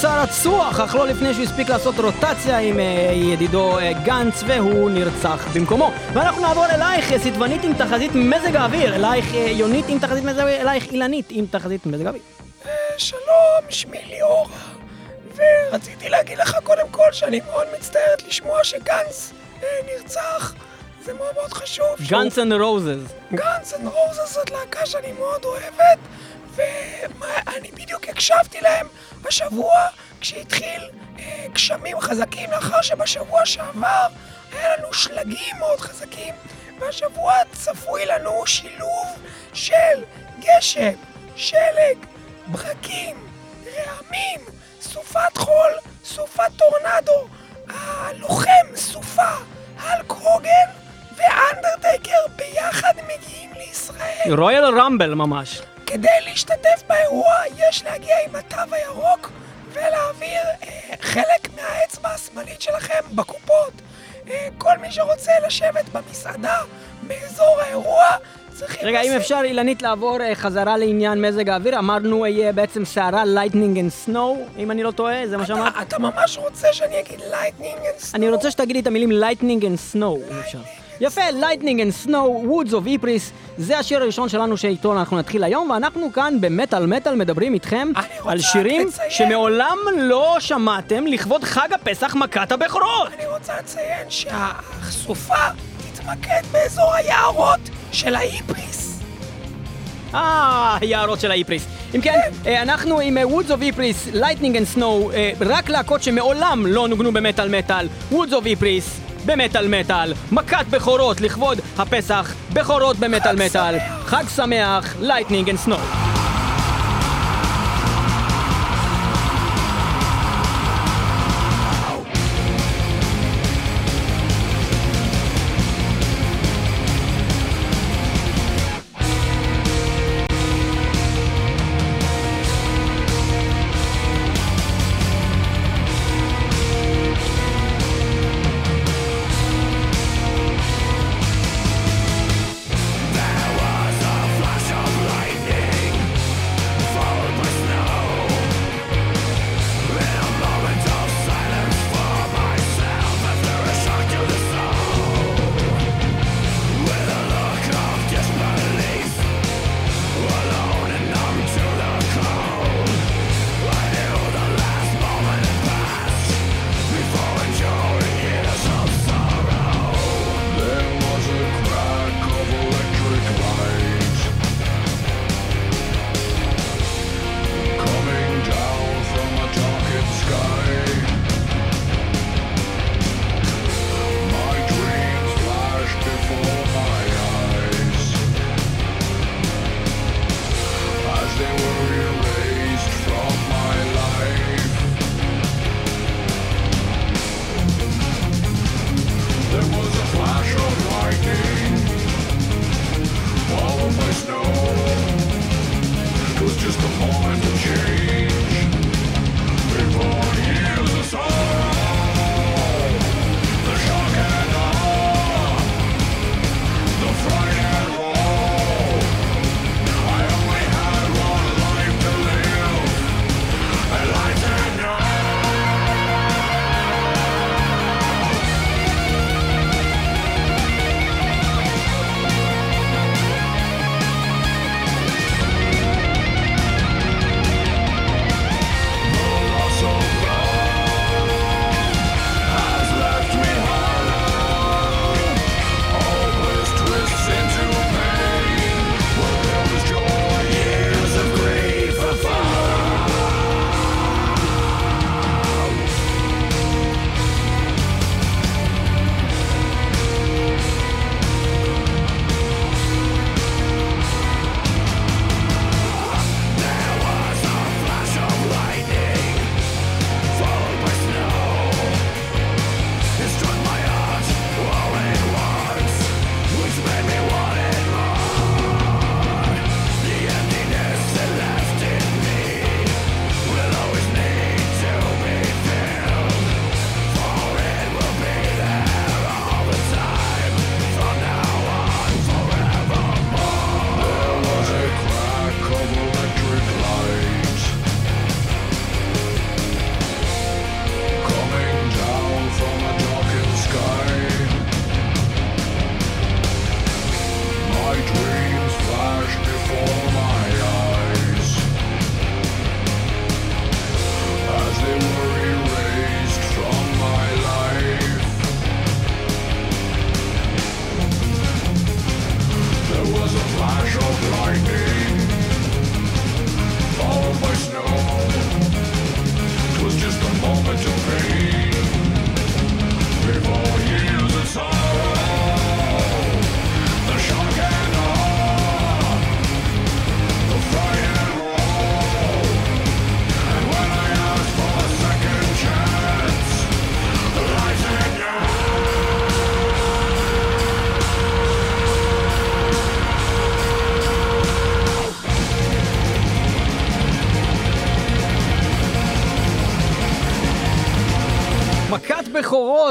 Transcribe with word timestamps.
צעצוע, 0.00 0.70
אך 0.70 0.94
לא 0.94 1.06
לפני 1.06 1.34
שהוא 1.34 1.44
הספיק 1.44 1.68
לעשות 1.68 1.94
רוטציה 1.98 2.58
עם 2.58 2.80
אה, 2.80 2.84
ידידו 3.14 3.78
אה, 3.78 3.92
גנץ, 4.04 4.42
והוא 4.46 4.90
נרצח 4.90 5.48
במקומו. 5.54 5.90
ואנחנו 6.12 6.42
נעבור 6.42 6.66
אלייך, 6.66 7.12
אה, 7.12 7.18
סדבנית 7.18 7.64
עם 7.64 7.74
תחזית 7.74 8.10
מזג 8.14 8.56
האוויר, 8.56 8.94
אלייך 8.94 9.34
יונית 9.34 9.84
עם 9.88 9.98
תחזית 9.98 10.24
מזג 10.24 10.38
האוויר, 10.38 10.60
אלייך 10.60 10.92
אילנית 10.92 11.26
עם 11.30 11.46
תחזית 11.50 11.86
מזג 11.86 12.06
האוויר. 12.06 12.22
שלום, 12.98 13.64
שמי 13.68 13.98
ליאורה, 14.06 14.50
ורציתי 15.36 16.08
להגיד 16.08 16.38
לך 16.38 16.56
קודם 16.62 16.88
כל 16.90 17.12
שאני 17.12 17.40
מאוד 17.46 17.66
מצטערת 17.78 18.22
לשמוע 18.28 18.64
שגנץ 18.64 19.32
נרצח. 19.86 20.54
זה 21.04 21.14
מאוד 21.14 21.34
מאוד 21.34 21.52
חשוב. 21.52 21.86
Guns 22.08 22.38
and 22.38 22.52
Roses. 22.52 23.12
Guns 23.32 23.74
and 23.74 23.88
Roses 23.88 24.34
זאת 24.34 24.50
להקה 24.50 24.86
שאני 24.86 25.12
מאוד 25.12 25.44
אוהבת, 25.44 25.98
ואני 26.56 27.70
בדיוק 27.70 28.08
הקשבתי 28.08 28.60
להם 28.60 28.86
השבוע 29.24 29.86
כשהתחיל 30.20 30.90
אה, 31.18 31.46
גשמים 31.52 32.00
חזקים, 32.00 32.50
לאחר 32.50 32.82
שבשבוע 32.82 33.46
שעבר 33.46 34.06
היה 34.52 34.76
לנו 34.76 34.92
שלגים 34.92 35.56
מאוד 35.58 35.80
חזקים, 35.80 36.34
והשבוע 36.78 37.34
צפוי 37.52 38.06
לנו 38.06 38.46
שילוב 38.46 39.06
של 39.52 40.04
גשם, 40.40 40.92
שלג, 41.36 41.98
ברקים, 42.46 43.16
רעמים, 43.66 44.40
סופת 44.80 45.38
חול, 45.38 45.72
סופת 46.04 46.50
טורנדו, 46.56 47.28
הלוחם 47.68 48.76
סופה, 48.76 49.34
הלק 49.78 50.10
הוגן 50.10 50.85
ואנדרטייקר 51.16 52.18
ביחד 52.36 52.92
מגיעים 53.04 53.50
לישראל. 53.58 54.34
Royal 54.40 54.78
Rumble 54.80 55.14
ממש. 55.14 55.62
כדי 55.86 56.08
להשתתף 56.24 56.82
באירוע 56.88 57.34
יש 57.56 57.84
להגיע 57.84 58.16
עם 58.28 58.36
התו 58.36 58.74
הירוק 58.74 59.30
ולהעביר 59.72 60.40
אה, 60.62 60.68
חלק 61.00 61.48
מהאצבע 61.56 62.08
השמאלית 62.08 62.60
שלכם 62.62 63.00
בקופות. 63.14 63.72
אה, 64.30 64.48
כל 64.58 64.78
מי 64.80 64.90
שרוצה 64.90 65.32
לשבת 65.46 65.84
במסעדה 65.92 66.58
באזור 67.02 67.60
האירוע 67.60 68.04
צריכים... 68.54 68.88
רגע, 68.88 69.00
אם 69.00 69.04
לשים- 69.06 69.16
אפשר 69.16 69.40
אילנית 69.44 69.82
לעבור 69.82 70.22
אה, 70.22 70.34
חזרה 70.34 70.76
לעניין 70.76 71.20
מזג 71.22 71.48
האוויר, 71.50 71.78
אמרנו 71.78 72.26
יהיה 72.26 72.52
בעצם 72.52 72.84
סערה 72.84 73.24
Lightning 73.24 73.78
and 73.78 73.90
Snow, 73.90 74.46
אם 74.58 74.70
אני 74.70 74.82
לא 74.82 74.90
טועה, 74.90 75.26
זה 75.26 75.36
מה 75.36 75.46
שאמרת? 75.46 75.72
אתה 75.82 75.98
ממש 75.98 76.38
רוצה 76.38 76.72
שאני 76.72 77.00
אגיד 77.00 77.20
Lightning 77.30 77.78
and 77.78 77.98
Snow? 77.98 78.22
אני 78.22 78.34
רוצה 78.34 78.50
שתגידי 78.50 78.80
את 78.80 78.86
המילים 78.86 79.10
Lightning 79.12 79.66
and 79.66 79.78
Snow, 79.78 80.16
אם 80.30 80.38
אפשר. 80.40 80.58
יפה, 81.00 81.20
Lightning 81.32 81.80
and 81.80 81.90
Snow, 81.92 82.42
Woods 82.46 82.72
of 82.72 82.86
Ypres, 82.86 83.30
זה 83.58 83.78
השיר 83.78 84.02
הראשון 84.02 84.28
שלנו 84.28 84.56
שאיתו 84.56 84.92
אנחנו 84.98 85.18
נתחיל 85.18 85.44
היום, 85.44 85.70
ואנחנו 85.70 86.12
כאן 86.12 86.34
במטאל 86.40 86.86
מטאל 86.86 87.14
מדברים 87.14 87.54
איתכם 87.54 87.88
על 88.26 88.40
שירים 88.40 88.86
לציין- 88.88 89.10
שמעולם 89.10 89.76
לא 89.98 90.36
שמעתם 90.40 91.06
לכבוד 91.06 91.44
חג 91.44 91.68
הפסח 91.72 92.14
מכת 92.14 92.52
הבכורות! 92.52 93.08
אני 93.18 93.26
רוצה 93.26 93.52
לציין 93.60 94.06
שהסופה 94.08 95.34
תתמקד 95.94 96.42
באזור 96.52 96.94
היערות 96.94 97.60
של 97.92 98.14
האיפריס. 98.14 99.00
אה, 100.14 100.78
היערות 100.80 101.20
של 101.20 101.30
האיפריס. 101.30 101.64
אם 101.94 102.00
כן, 102.00 102.18
אה, 102.46 102.62
אנחנו 102.62 103.00
עם 103.00 103.16
Woods 103.24 103.50
of 103.50 103.62
Ypres, 103.62 104.08
Lightning 104.12 104.56
and 104.56 104.66
Snow, 104.66 105.10
רק 105.40 105.68
להקות 105.68 106.02
שמעולם 106.02 106.66
לא 106.66 106.88
נוגנו 106.88 107.12
במטאל 107.12 107.58
מטאל, 107.58 107.88
Woods 108.12 108.32
of 108.32 108.46
Ypres, 108.46 109.00
במטאל 109.26 109.80
מטאל, 109.80 110.12
מכת 110.32 110.66
בכורות 110.70 111.20
לכבוד 111.20 111.58
הפסח, 111.78 112.34
בכורות 112.52 112.96
במטאל 112.96 113.36
מטאל. 113.46 113.78
חג 114.04 114.24
שמח, 114.36 114.94
Lightning 115.00 115.50
and 115.50 115.58
Snow. 115.58 115.78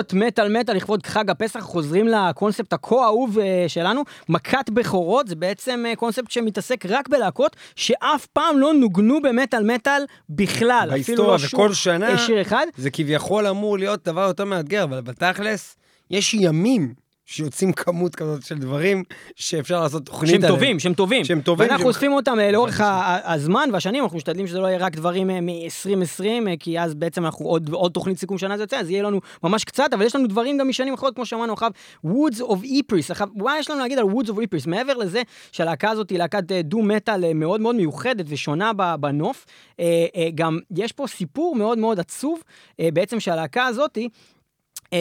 בכורות, 0.06 0.28
מטאל 0.28 0.60
מטאל 0.60 0.76
לכבוד 0.76 1.06
חג 1.06 1.30
הפסח, 1.30 1.60
חוזרים 1.60 2.08
לקונספט 2.08 2.74
הכה 2.74 2.96
אהוב 2.96 3.40
אה, 3.40 3.66
שלנו. 3.68 4.04
מכת 4.30 4.70
בכורות 4.70 5.28
זה 5.28 5.36
בעצם 5.36 5.84
אה, 5.88 5.96
קונספט 5.96 6.32
שמתעסק 6.32 6.86
רק 6.86 7.10
בלהקות 7.10 7.56
שאף 7.76 8.26
פעם 8.26 8.58
לא 8.58 8.74
נוגנו 8.74 9.22
במטאל 9.22 9.64
מטאל 9.64 10.06
בכלל. 10.30 10.90
אפילו 11.02 11.24
בהיסטוריה, 11.24 11.38
לא 11.38 11.48
וכל 11.54 11.74
שנה 11.74 12.10
אה, 12.10 12.42
אחד. 12.42 12.66
זה 12.78 12.90
כביכול 12.92 13.48
אמור 13.48 13.78
להיות 13.78 14.06
דבר 14.06 14.22
יותר 14.28 14.46
מאתגר, 14.46 14.84
אבל 14.84 15.02
בתכלס, 15.02 15.78
יש 16.12 16.34
ימים 16.34 17.05
שיוצאים 17.26 17.74
כמות 17.74 18.16
כזאת 18.16 18.44
של 18.44 18.58
דברים 18.58 19.04
שאפשר 19.36 19.82
לעשות 19.82 20.06
תוכנית 20.06 20.30
שהם 20.32 20.40
עליהם. 20.40 20.54
טובים, 20.54 20.80
שהם 20.80 20.94
טובים. 20.94 21.26
שהם 21.26 21.42
טובים, 21.42 21.68
ואנחנו 21.68 21.80
שהם- 21.84 21.88
אוספים 21.88 22.14
אותם 22.14 22.40
אה, 22.40 22.52
לאורך 22.52 22.82
הזמן 23.24 23.70
והשנים, 23.74 24.04
אנחנו 24.04 24.18
משתדלים 24.18 24.48
שזה 24.48 24.60
לא 24.60 24.68
יהיה 24.68 24.78
רק 24.78 24.96
דברים 24.96 25.28
מ-2020, 25.28 26.24
כי 26.60 26.80
אז 26.80 26.94
בעצם 26.96 27.26
אנחנו 27.26 27.46
עוד 27.46 27.70
עוד 27.74 27.92
תוכנית 27.92 28.18
סיכום 28.20 28.38
שנה 28.38 28.58
זה 28.58 28.64
יוצא, 28.64 28.78
אז 28.80 28.90
יהיה 28.90 29.04
לנו 29.04 29.20
ממש 29.44 29.64
קצת, 29.64 29.90
אבל 29.94 30.06
יש 30.06 30.16
לנו 30.16 30.28
דברים 30.28 30.58
גם 30.58 30.70
משנים 30.70 30.94
אחרות, 30.94 31.16
כמו 31.16 31.26
שאמרנו 31.26 31.54
עכשיו, 31.54 31.72
Woods 32.06 32.40
of 32.40 32.64
Ypres. 32.66 33.06
עכשיו, 33.10 33.28
מה 33.36 33.60
יש 33.60 33.70
לנו 33.70 33.80
להגיד 33.80 34.00
על 34.00 34.06
Woods 34.06 34.28
of 34.30 34.34
Ypres? 34.34 34.68
מעבר 34.70 34.94
לזה 34.94 35.22
שהלהקה 35.52 35.90
הזאת 35.90 36.10
היא 36.10 36.18
להקת 36.20 36.44
דו 36.52 36.82
מטאל 36.82 37.34
מאוד 37.34 37.62
מאוד 37.62 37.76
מיוחדת 37.76 38.26
ושונה 38.30 38.72
בנוף, 39.00 39.46
אה, 39.80 39.86
אה, 40.16 40.28
גם 40.36 40.60
יש 40.78 40.92
פה 40.92 41.08
סיפור 41.08 41.56
מאוד 41.56 41.78
מאוד 41.78 42.00
עצוב, 42.00 42.40
אה, 42.80 42.90
בעצם 42.94 43.20
שהלהקה 43.20 43.66
הזאתי, 43.66 44.04
אה, 44.04 44.08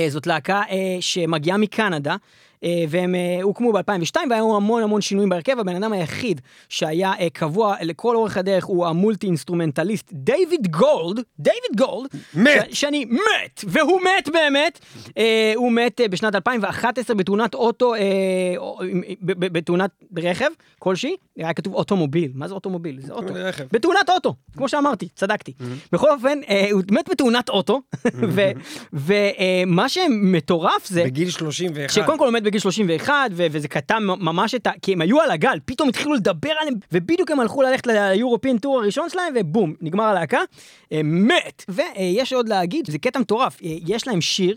זאת 0.09 0.27
להקה 0.27 0.63
אה, 0.71 0.97
שמגיעה 1.01 1.57
מקנדה. 1.57 2.17
אה, 2.65 2.85
והם 2.89 3.15
אה, 3.15 3.39
הוקמו 3.43 3.73
ב-2002 3.73 4.17
והיו 4.31 4.57
המון 4.57 4.83
המון 4.83 5.01
שינויים 5.01 5.29
בהרכב, 5.29 5.59
הבן 5.59 5.77
אדם 5.77 5.93
היחיד 5.93 6.41
שהיה 6.69 7.13
אה, 7.21 7.31
קבוע 7.33 7.77
לכל 7.83 8.17
אורך 8.17 8.37
הדרך 8.37 8.65
הוא 8.65 8.87
ה 8.87 9.27
multi-instrumentalist 9.27 10.09
דיוויד 10.13 10.67
גולד, 10.71 11.21
דיוויד 11.39 11.77
גולד, 11.77 12.11
מת. 12.35 12.67
ש- 12.71 12.81
שאני 12.81 13.05
מת, 13.05 13.65
והוא 13.65 14.01
מת 14.01 14.29
באמת, 14.33 14.81
הוא 15.55 15.73
מת 15.73 16.01
בשנת 16.11 16.35
2011 16.35 17.17
בתאונת 17.17 17.55
אוטו, 17.55 17.95
בתאונת 19.23 19.91
רכב 20.17 20.51
כלשהי, 20.79 21.17
היה 21.37 21.53
כתוב 21.55 21.75
automobile, 21.75 22.31
מה 22.35 22.49
זה 22.49 22.55
automobile? 22.55 23.01
זה 23.01 23.13
אוטו. 23.13 23.35
בתאונת 23.73 24.11
אוטו, 24.11 24.35
כמו 24.57 24.69
שאמרתי, 24.69 25.09
צדקתי. 25.15 25.53
בכל 25.93 26.11
אופן, 26.11 26.39
הוא 26.73 26.83
מת 26.91 27.09
בתאונת 27.11 27.49
אוטו, 27.49 27.81
ומה 28.93 29.89
שמטורף 29.89 30.87
זה... 30.87 31.05
בגיל 31.05 31.31
31. 31.31 31.91
שקודם 31.91 32.19
כל 32.19 32.27
הוא 32.27 32.35
מת 32.35 32.43
בגיל 32.55 32.63
31, 32.63 33.13
ו- 33.33 33.47
וזה 33.51 33.69
קטע 33.69 33.99
ממש 33.99 34.55
את 34.55 34.67
ה... 34.67 34.71
כי 34.83 34.93
הם 34.93 35.01
היו 35.01 35.21
על 35.21 35.31
הגל, 35.31 35.59
פתאום 35.65 35.89
התחילו 35.89 36.15
לדבר 36.15 36.53
עליהם, 36.61 36.75
ובדיוק 36.93 37.31
הם 37.31 37.41
הלכו 37.41 37.63
ללכת 37.63 37.87
ל 37.87 37.95
European 37.95 38.59
tour 38.59 38.79
הראשון 38.79 39.09
שלהם, 39.09 39.35
ובום, 39.37 39.75
נגמר 39.81 40.05
הלהקה, 40.05 40.39
אה, 40.93 41.01
מת. 41.05 41.65
ויש 41.69 42.33
עוד 42.33 42.49
להגיד, 42.49 42.91
זה 42.91 42.99
קטע 42.99 43.19
מטורף, 43.19 43.63
אה, 43.65 43.77
יש 43.87 44.07
להם 44.07 44.21
שיר. 44.21 44.57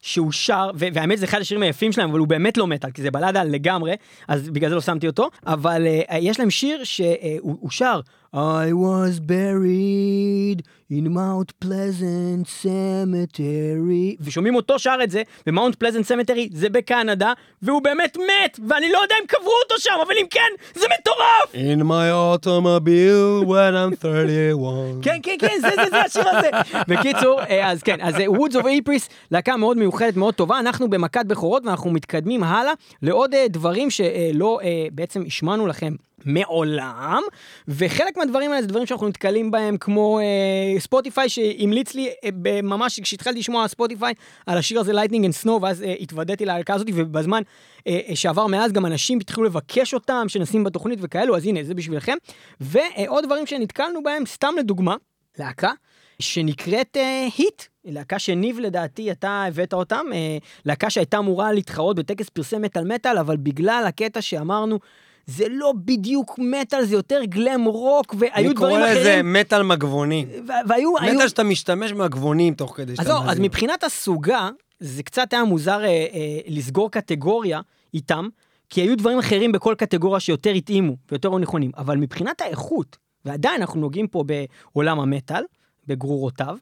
שהוא 0.00 0.32
שר, 0.32 0.70
ו- 0.74 0.86
והאמת 0.94 1.18
זה 1.18 1.24
אחד 1.24 1.40
השירים 1.40 1.62
היפים 1.62 1.92
שלהם, 1.92 2.10
אבל 2.10 2.18
הוא 2.18 2.28
באמת 2.28 2.56
לא 2.56 2.66
מטאל, 2.66 2.90
כי 2.90 3.02
זה 3.02 3.10
בלדה 3.10 3.44
לגמרי, 3.44 3.94
אז 4.28 4.50
בגלל 4.50 4.68
זה 4.68 4.74
לא 4.74 4.80
שמתי 4.80 5.06
אותו, 5.06 5.30
אבל 5.46 5.86
uh, 5.86 6.14
יש 6.20 6.40
להם 6.40 6.50
שיר 6.50 6.84
שהוא 6.84 7.56
הוא 7.60 7.70
שר 7.70 8.00
I 8.34 8.72
was 8.72 9.20
buried 9.20 10.64
in 10.90 11.12
Mount 11.12 11.52
Pleasant 11.60 12.48
Cemetery, 12.62 14.16
ושומעים 14.20 14.54
אותו 14.54 14.78
שר 14.78 14.98
את 15.04 15.10
זה, 15.10 15.22
ו 15.46 15.51
Mount 15.51 15.74
Pleasant 15.74 16.04
Cemetery 16.04 16.48
זה 16.52 16.68
בקנדה, 16.68 17.32
והוא 17.62 17.82
באמת 17.82 18.16
מת, 18.16 18.60
ואני 18.68 18.92
לא 18.92 18.98
יודע 18.98 19.14
אם 19.22 19.26
קברו 19.26 19.52
אותו 19.62 19.74
שם, 19.78 19.90
אבל 20.06 20.14
אם 20.20 20.26
כן, 20.30 20.50
זה 20.74 20.86
מטורף! 21.00 21.54
In 21.54 21.82
my 21.82 22.10
automobile 22.10 23.48
when 23.48 23.74
I'm 23.74 24.02
31. 24.02 25.02
כן, 25.02 25.18
כן, 25.22 25.36
כן, 25.38 25.56
זה, 25.60 25.68
זה, 25.76 25.90
זה 25.90 26.00
השיר 26.00 26.28
הזה. 26.28 26.50
בקיצור, 26.88 27.40
אה, 27.40 27.70
אז 27.70 27.82
כן, 27.82 28.00
אז 28.00 28.14
אה, 28.14 28.26
Woods 28.26 28.54
of 28.54 28.64
Ypres, 28.64 29.08
להקה 29.30 29.56
מאוד 29.56 29.76
מיוחדת, 29.76 30.16
מאוד 30.16 30.34
טובה. 30.34 30.58
אנחנו 30.60 30.90
במכת 30.90 31.26
בכורות 31.26 31.66
ואנחנו 31.66 31.90
מתקדמים 31.90 32.42
הלאה 32.42 32.72
לעוד 33.02 33.34
אה, 33.34 33.46
דברים 33.48 33.90
שלא 33.90 34.60
בעצם 34.92 35.22
השמענו 35.26 35.66
לכם. 35.66 35.94
מעולם, 36.24 37.22
וחלק 37.68 38.16
מהדברים 38.16 38.50
האלה 38.50 38.62
זה 38.62 38.68
דברים 38.68 38.86
שאנחנו 38.86 39.08
נתקלים 39.08 39.50
בהם, 39.50 39.76
כמו 39.76 40.18
אה, 40.18 40.80
ספוטיפיי 40.80 41.28
שהמליץ 41.28 41.94
לי 41.94 42.10
אה, 42.24 42.62
ממש 42.62 43.00
כשהתחלתי 43.00 43.38
לשמוע 43.38 43.68
ספוטיפיי 43.68 44.14
על 44.46 44.58
השיר 44.58 44.80
הזה 44.80 44.92
Lightning 44.92 45.24
and 45.24 45.34
Snow, 45.34 45.62
ואז 45.62 45.82
אה, 45.82 45.94
התוודעתי 46.00 46.44
להלקה 46.44 46.74
הזאת, 46.74 46.86
ובזמן 46.94 47.42
אה, 47.86 48.00
אה, 48.08 48.16
שעבר 48.16 48.46
מאז 48.46 48.72
גם 48.72 48.86
אנשים 48.86 49.18
התחילו 49.18 49.44
לבקש 49.44 49.94
אותם, 49.94 50.24
שנשים 50.28 50.64
בתוכנית 50.64 50.98
וכאלו, 51.02 51.36
אז 51.36 51.46
הנה, 51.46 51.64
זה 51.64 51.74
בשבילכם. 51.74 52.16
ועוד 52.60 53.24
דברים 53.24 53.46
שנתקלנו 53.46 54.02
בהם, 54.02 54.26
סתם 54.26 54.54
לדוגמה, 54.58 54.96
להקה 55.38 55.70
שנקראת 56.18 56.96
אה, 56.96 57.26
היט, 57.38 57.62
להקה 57.84 58.18
שניב 58.18 58.58
לדעתי 58.58 59.10
אתה 59.12 59.44
הבאת 59.48 59.72
אותם, 59.72 60.06
אה, 60.12 60.38
להקה 60.64 60.90
שהייתה 60.90 61.18
אמורה 61.18 61.52
להתחרות 61.52 61.96
בטקס 61.96 62.28
פרסי 62.28 62.58
מטאל 62.58 62.84
מטאל, 62.84 63.18
אבל 63.18 63.36
בגלל 63.36 63.84
הקטע 63.88 64.22
שאמרנו, 64.22 64.78
זה 65.26 65.44
לא 65.50 65.72
בדיוק 65.84 66.38
מטאל, 66.38 66.84
זה 66.84 66.94
יותר 66.94 67.20
גלם 67.24 67.64
רוק, 67.64 68.14
והיו 68.18 68.54
דברים 68.54 68.76
אני 68.76 68.84
קורא 68.84 68.90
לזה 68.90 69.10
אחרים. 69.10 69.32
מטאל 69.32 69.62
מגבוני. 69.62 70.26
והיו... 70.46 70.98
היו- 71.00 71.14
מטאל 71.14 71.28
שאתה 71.28 71.42
משתמש 71.42 71.92
במגבונים 71.92 72.54
תוך 72.54 72.76
כדי 72.76 72.92
אז 72.92 72.96
שאתה 72.96 73.08
זהו, 73.08 73.22
אז. 73.28 73.40
מבחינת 73.40 73.84
הסוגה, 73.84 74.50
זה 74.80 75.02
קצת 75.02 75.32
היה 75.32 75.44
מוזר 75.44 75.84
אה, 75.84 75.86
אה, 75.88 76.38
לסגור 76.46 76.90
קטגוריה 76.90 77.60
איתם, 77.94 78.28
כי 78.70 78.80
היו 78.80 78.96
דברים 78.96 79.18
אחרים 79.18 79.52
בכל 79.52 79.74
קטגוריה 79.78 80.20
שיותר 80.20 80.50
התאימו 80.50 80.96
ויותר 81.10 81.28
היו 81.28 81.38
נכונים, 81.38 81.70
אבל 81.76 81.96
מבחינת 81.96 82.40
האיכות, 82.40 82.96
ועדיין 83.24 83.60
אנחנו 83.60 83.80
נוגעים 83.80 84.06
פה 84.06 84.24
בעולם 84.72 85.00
המטאל, 85.00 85.42
בגרורותיו, 85.86 86.56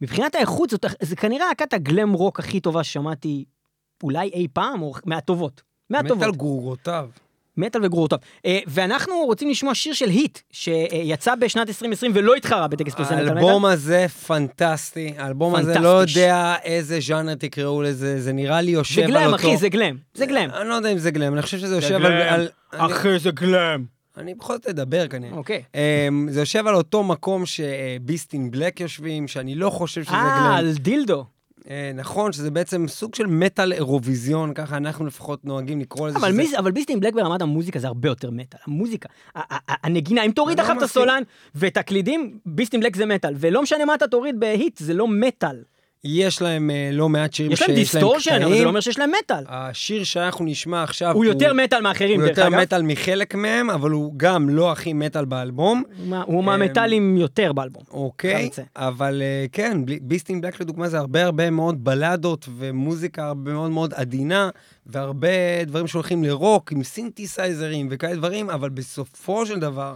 מבחינת 0.00 0.34
האיכות 0.34 0.70
זאת, 0.70 0.86
זה 1.02 1.16
כנראה 1.16 1.48
להקת 1.48 1.72
הגלם 1.72 2.12
רוק 2.12 2.38
הכי 2.38 2.60
טובה 2.60 2.84
ששמעתי 2.84 3.44
אולי 4.02 4.28
אי 4.28 4.46
פעם, 4.52 4.82
או 4.82 4.92
מהטובות. 5.04 5.62
מהטובות. 5.90 6.16
מטאל 6.16 6.30
גרורותיו. 6.30 7.08
מטאל 7.56 7.84
וגרורותיו. 7.84 8.18
אה, 8.46 8.58
ואנחנו 8.66 9.14
רוצים 9.14 9.50
לשמוע 9.50 9.74
שיר 9.74 9.92
של 9.92 10.08
היט, 10.08 10.38
שיצא 10.50 11.34
בשנת 11.34 11.68
2020 11.68 12.12
ולא 12.14 12.34
התחרה 12.34 12.68
בטקס 12.68 12.94
פרסי 12.94 13.14
מטאל. 13.14 13.28
האלבום 13.28 13.64
הזה 13.64 14.06
פנטסטי, 14.26 15.14
האלבום 15.18 15.54
הזה. 15.54 15.78
לא 15.78 15.88
יודע 15.88 16.54
איזה 16.64 16.98
ז'אנר 17.00 17.34
תקראו 17.34 17.82
לזה, 17.82 18.20
זה 18.20 18.32
נראה 18.32 18.60
לי 18.60 18.70
יושב 18.70 18.94
זה 18.94 19.04
על 19.04 19.10
גלם, 19.10 19.32
אותו... 19.32 19.34
אחי, 19.36 19.56
זה 19.56 19.68
גלם. 19.68 19.96
זה 20.14 20.26
גלם. 20.26 20.50
אני 20.50 20.68
לא 20.68 20.74
יודע 20.74 20.92
אם 20.92 20.98
זה 20.98 21.10
גלם, 21.10 21.32
אני 21.34 21.42
חושב 21.42 21.58
שזה 21.58 21.68
זה 21.68 21.74
יושב 21.74 21.98
גלם. 21.98 22.34
על... 22.34 22.48
אחי, 22.70 23.18
זה 23.18 23.30
גלם. 23.30 23.84
אני 24.16 24.34
בכל 24.34 24.52
זאת 24.52 24.66
אדבר 24.66 25.08
כנראה. 25.08 25.36
אוקיי. 25.36 25.62
אמ, 25.74 26.26
זה 26.30 26.40
יושב 26.40 26.66
על 26.66 26.74
אותו 26.74 27.02
מקום 27.02 27.42
שביסטין 27.46 28.50
בלק 28.50 28.80
יושבים, 28.80 29.28
שאני 29.28 29.54
לא 29.54 29.70
חושב 29.70 30.02
שזה 30.02 30.14
אה, 30.14 30.38
גלם. 30.40 30.52
על 30.52 30.72
דילדו. 30.72 31.24
אה, 31.70 31.90
נכון, 31.94 32.32
שזה 32.32 32.50
בעצם 32.50 32.88
סוג 32.88 33.14
של 33.14 33.26
מטאל 33.26 33.72
אירוויזיון, 33.72 34.54
ככה 34.54 34.76
אנחנו 34.76 35.06
לפחות 35.06 35.44
נוהגים 35.44 35.80
לקרוא 35.80 36.08
לזה. 36.08 36.18
אבל, 36.18 36.28
שזה- 36.28 36.36
מיס, 36.38 36.54
אבל 36.54 36.70
ביסטין 36.70 37.00
בלק 37.00 37.14
ברמת 37.14 37.42
המוזיקה 37.42 37.78
זה 37.78 37.86
הרבה 37.86 38.08
יותר 38.08 38.30
מטאל. 38.30 38.58
המוזיקה, 38.66 39.08
הנגינה, 39.68 40.22
אם 40.22 40.30
תוריד 40.30 40.58
לא 40.58 40.62
עכשיו 40.62 40.78
את. 40.78 40.82
הסולן 40.82 41.22
ואת 41.54 41.76
הקלידים, 41.76 42.38
Beast 42.46 42.70
in 42.70 42.80
Black 42.80 42.96
זה 42.96 43.06
מטאל. 43.06 43.34
ולא 43.38 43.62
משנה 43.62 43.84
מה 43.84 43.94
אתה 43.94 44.06
תוריד 44.06 44.40
ב 44.40 44.44
H.E.A.T, 44.44 44.78
זה 44.78 44.94
לא 44.94 45.08
מטאל. 45.08 45.56
יש 46.04 46.42
להם 46.42 46.70
אה, 46.70 46.90
לא 46.92 47.08
מעט 47.08 47.32
שירים 47.32 47.52
יש 47.52 47.62
להם 47.62 47.74
דיסטורשן, 47.74 48.30
אבל 48.30 48.40
זה 48.40 48.46
קטעים. 48.48 48.62
לא 48.64 48.68
אומר 48.68 48.80
שיש 48.80 48.98
להם 48.98 49.10
מטאל. 49.24 49.44
השיר 49.48 50.04
שאנחנו 50.04 50.44
נשמע 50.44 50.82
עכשיו 50.82 51.14
הוא 51.14 51.24
יותר 51.24 51.52
מטאל 51.52 51.80
מאחרים, 51.80 52.20
הוא 52.20 52.28
דרך 52.28 52.38
יותר 52.38 52.48
אגב. 52.48 52.60
מטאל 52.60 52.82
מחלק 52.82 53.34
מהם, 53.34 53.70
אבל 53.70 53.90
הוא 53.90 54.12
גם 54.16 54.48
לא 54.48 54.72
הכי 54.72 54.92
מטאל 54.92 55.24
באלבום. 55.24 55.82
הוא 55.98 56.06
מה- 56.08 56.22
הוא 56.26 56.44
מהמטאלים 56.44 57.16
יותר 57.16 57.52
באלבום. 57.52 57.82
אוקיי. 57.90 58.50
אבל 58.76 59.22
אה, 59.22 59.46
כן, 59.52 59.78
Beast 60.02 60.29
in 60.29 60.40
Black 60.40 60.60
לדוגמה 60.60 60.88
זה 60.88 60.98
הרבה 60.98 61.24
הרבה 61.24 61.50
מאוד 61.50 61.84
בלדות 61.84 62.48
ומוזיקה 62.56 63.26
הרבה 63.26 63.52
מאוד 63.52 63.70
מאוד 63.70 63.94
עדינה, 63.94 64.50
והרבה 64.86 65.28
דברים 65.66 65.86
שהולכים 65.86 66.24
לרוק 66.24 66.72
עם 66.72 66.82
סינתסייזרים 66.82 67.88
וכאלה 67.90 68.14
דברים, 68.16 68.50
אבל 68.50 68.68
בסופו 68.70 69.46
של 69.46 69.58
דבר, 69.60 69.94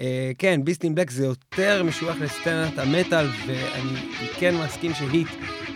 אה, 0.00 0.30
כן, 0.38 0.60
Beast 0.64 0.85
in 0.85 0.94
Black 0.94 1.10
זה 1.10 1.26
יותר 1.26 1.82
משוייך 1.84 2.16
לסצנת 2.20 2.78
המטאל, 2.78 3.26
ואני 3.46 3.98
כן 4.38 4.54
מסכים 4.56 4.94
ש 4.94 5.02
H.E.A.T 5.02 5.28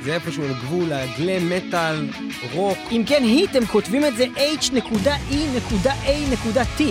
זה 0.04 0.14
איפשהו 0.14 0.42
על 0.44 0.52
גבול 0.52 0.92
הגלם 0.92 1.50
מטאל, 1.50 2.08
רוק. 2.52 2.78
אם 2.92 3.02
כן, 3.06 3.22
H.E.A.T, 3.22 3.56
הם 3.56 3.66
כותבים 3.66 4.04
את 4.04 4.16
זה 4.16 4.24
H.E.A.T. 4.24 4.74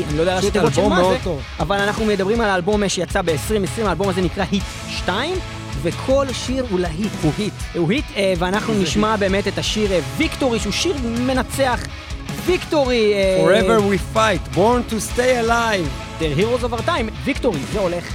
אני 0.10 0.18
לא 0.18 0.22
יודע 0.22 0.42
תיבות 0.42 0.74
של 0.74 0.82
אלבום 0.82 0.90
מה 0.90 1.04
זה. 1.04 1.18
אבל 1.60 1.78
אנחנו 1.80 2.06
מדברים 2.06 2.42
על 2.42 2.50
האלבום 2.50 2.90
שיצא 2.90 3.22
ב-2020, 3.22 3.86
האלבום 3.86 4.10
הזה 4.10 4.22
נקרא 4.22 4.44
H.E.A.T 4.52 4.64
2, 4.90 5.36
וכל 5.82 6.26
שיר 6.34 6.66
הוא 6.70 6.80
להיט. 6.80 7.12
הוא 7.24 7.32
hit. 7.38 7.54
הוא 7.76 7.92
hit, 7.92 8.06
אה, 8.16 8.34
ואנחנו 8.38 8.74
נשמע 8.74 9.16
באמת 9.16 9.48
את 9.48 9.58
השיר 9.58 9.92
אה, 9.92 10.00
Victory, 10.18 10.60
שהוא 10.60 10.74
שיר 10.74 10.96
מנצח. 11.04 11.84
ויקטורי, 12.45 13.13
אה, 13.15 13.45
Forever 13.45 13.81
we 13.81 14.17
fight, 14.17 14.57
born 14.57 14.93
to 14.93 15.17
stay 15.17 15.47
alive. 15.47 16.21
The 16.21 16.41
Heroes 16.41 16.65
of 16.65 16.73
our 16.79 16.87
time, 16.87 17.11
ויקטורי, 17.25 17.59
זה 17.73 17.79
הולך 17.79 18.15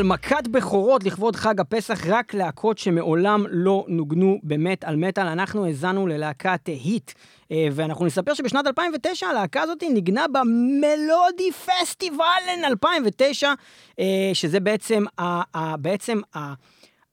מטאל, 0.00 0.08
מכת 0.08 0.48
בכורות 0.48 1.04
לכבוד 1.04 1.36
חג 1.36 1.60
הפסח, 1.60 2.06
רק 2.06 2.34
להקות 2.34 2.78
שמעולם 2.78 3.44
לא 3.50 3.84
נוגנו 3.88 4.38
במטאל 4.42 4.96
מטאל. 4.96 5.26
אנחנו 5.26 5.66
האזנו 5.66 6.06
ללהקת 6.06 6.66
היט, 6.66 7.12
אה, 7.52 7.68
ואנחנו 7.72 8.06
נספר 8.06 8.34
שבשנת 8.34 8.66
2009 8.66 9.26
הלהקה 9.26 9.62
הזאת 9.62 9.82
ניגנה 9.82 10.26
במלודי 10.32 11.52
פסטיבלן 11.52 12.64
2009, 12.64 13.52
אה, 13.98 14.30
שזה 14.32 14.60
בעצם, 14.60 15.04
ה, 15.18 15.58
ה, 15.58 15.76
בעצם 15.76 16.20
ה, 16.36 16.54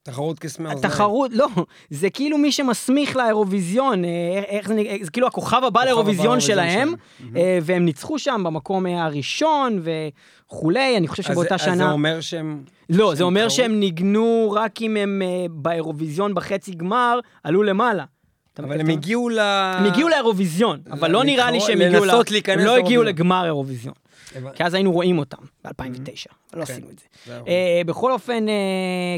תחרות 0.07 0.39
קסמי 0.39 0.69
האוזניים. 0.69 0.85
התחרות, 0.91 1.31
לא, 1.33 1.47
זה 1.89 2.09
כאילו 2.09 2.37
מי 2.37 2.51
שמסמיך 2.51 3.15
לאירוויזיון, 3.15 4.05
אה, 4.05 4.09
איך 4.47 4.67
זה 4.67 4.73
נקרא, 4.73 4.93
זה 5.01 5.11
כאילו 5.11 5.27
הכוכב 5.27 5.61
הבא 5.67 5.83
לאירוויזיון 5.85 6.39
שלהם, 6.39 6.93
שלהם. 7.19 7.35
אה, 7.35 7.59
והם 7.61 7.85
ניצחו 7.85 8.19
שם 8.19 8.41
במקום 8.45 8.85
אה, 8.87 9.03
הראשון 9.05 9.81
וכולי, 10.47 10.97
אני 10.97 11.07
חושב 11.07 11.23
אז 11.23 11.29
שבאותה 11.31 11.49
זה- 11.49 11.55
אז 11.55 11.61
זה 11.61 11.75
שנה... 11.75 11.91
אומר 11.91 12.21
שהם... 12.21 12.63
לא, 12.89 13.15
זה 13.15 13.23
אומר? 13.23 13.49
שהם 13.49 13.79
ניגנו 13.79 14.53
רק 14.55 14.81
אם 14.81 14.97
הם 14.97 15.21
אה, 15.25 15.45
באירוויזיון 15.49 16.33
בחצי 16.33 16.71
גמר, 16.71 17.19
עלו 17.43 17.63
למעלה. 17.63 18.03
אבל? 18.63 18.79
הם 18.79 18.89
הגיעו 18.89 19.29
ל... 19.29 19.39
הם 19.39 19.85
הגיעו 19.85 20.09
לאירוויזיון, 20.09 20.79
אבל 20.91 21.11
לא 21.11 21.23
נראה 21.23 21.51
לי 21.51 21.57
להתחרות- 21.57 21.67
שהם 21.67 21.81
הגיעו... 21.81 22.05
ל- 22.05 22.07
לנסות 22.07 22.31
להיכנס 22.31 22.59
הם 22.59 22.65
לא 22.65 22.77
הגיעו. 22.77 23.03
לגמר 23.03 23.45
אירוויזיון. 23.45 23.93
כי 24.55 24.63
אז 24.63 24.73
היינו 24.73 24.91
רואים 24.91 25.19
אותם 25.19 25.37
ב-2009, 25.65 25.71
אבל 26.53 26.59
לא 26.59 26.65
כן. 26.65 26.73
עשינו 26.73 26.87
את 26.89 26.99
זה. 26.99 27.05
אה, 27.47 27.81
בכל 27.85 28.11
אופן, 28.11 28.49
אה, 28.49 28.53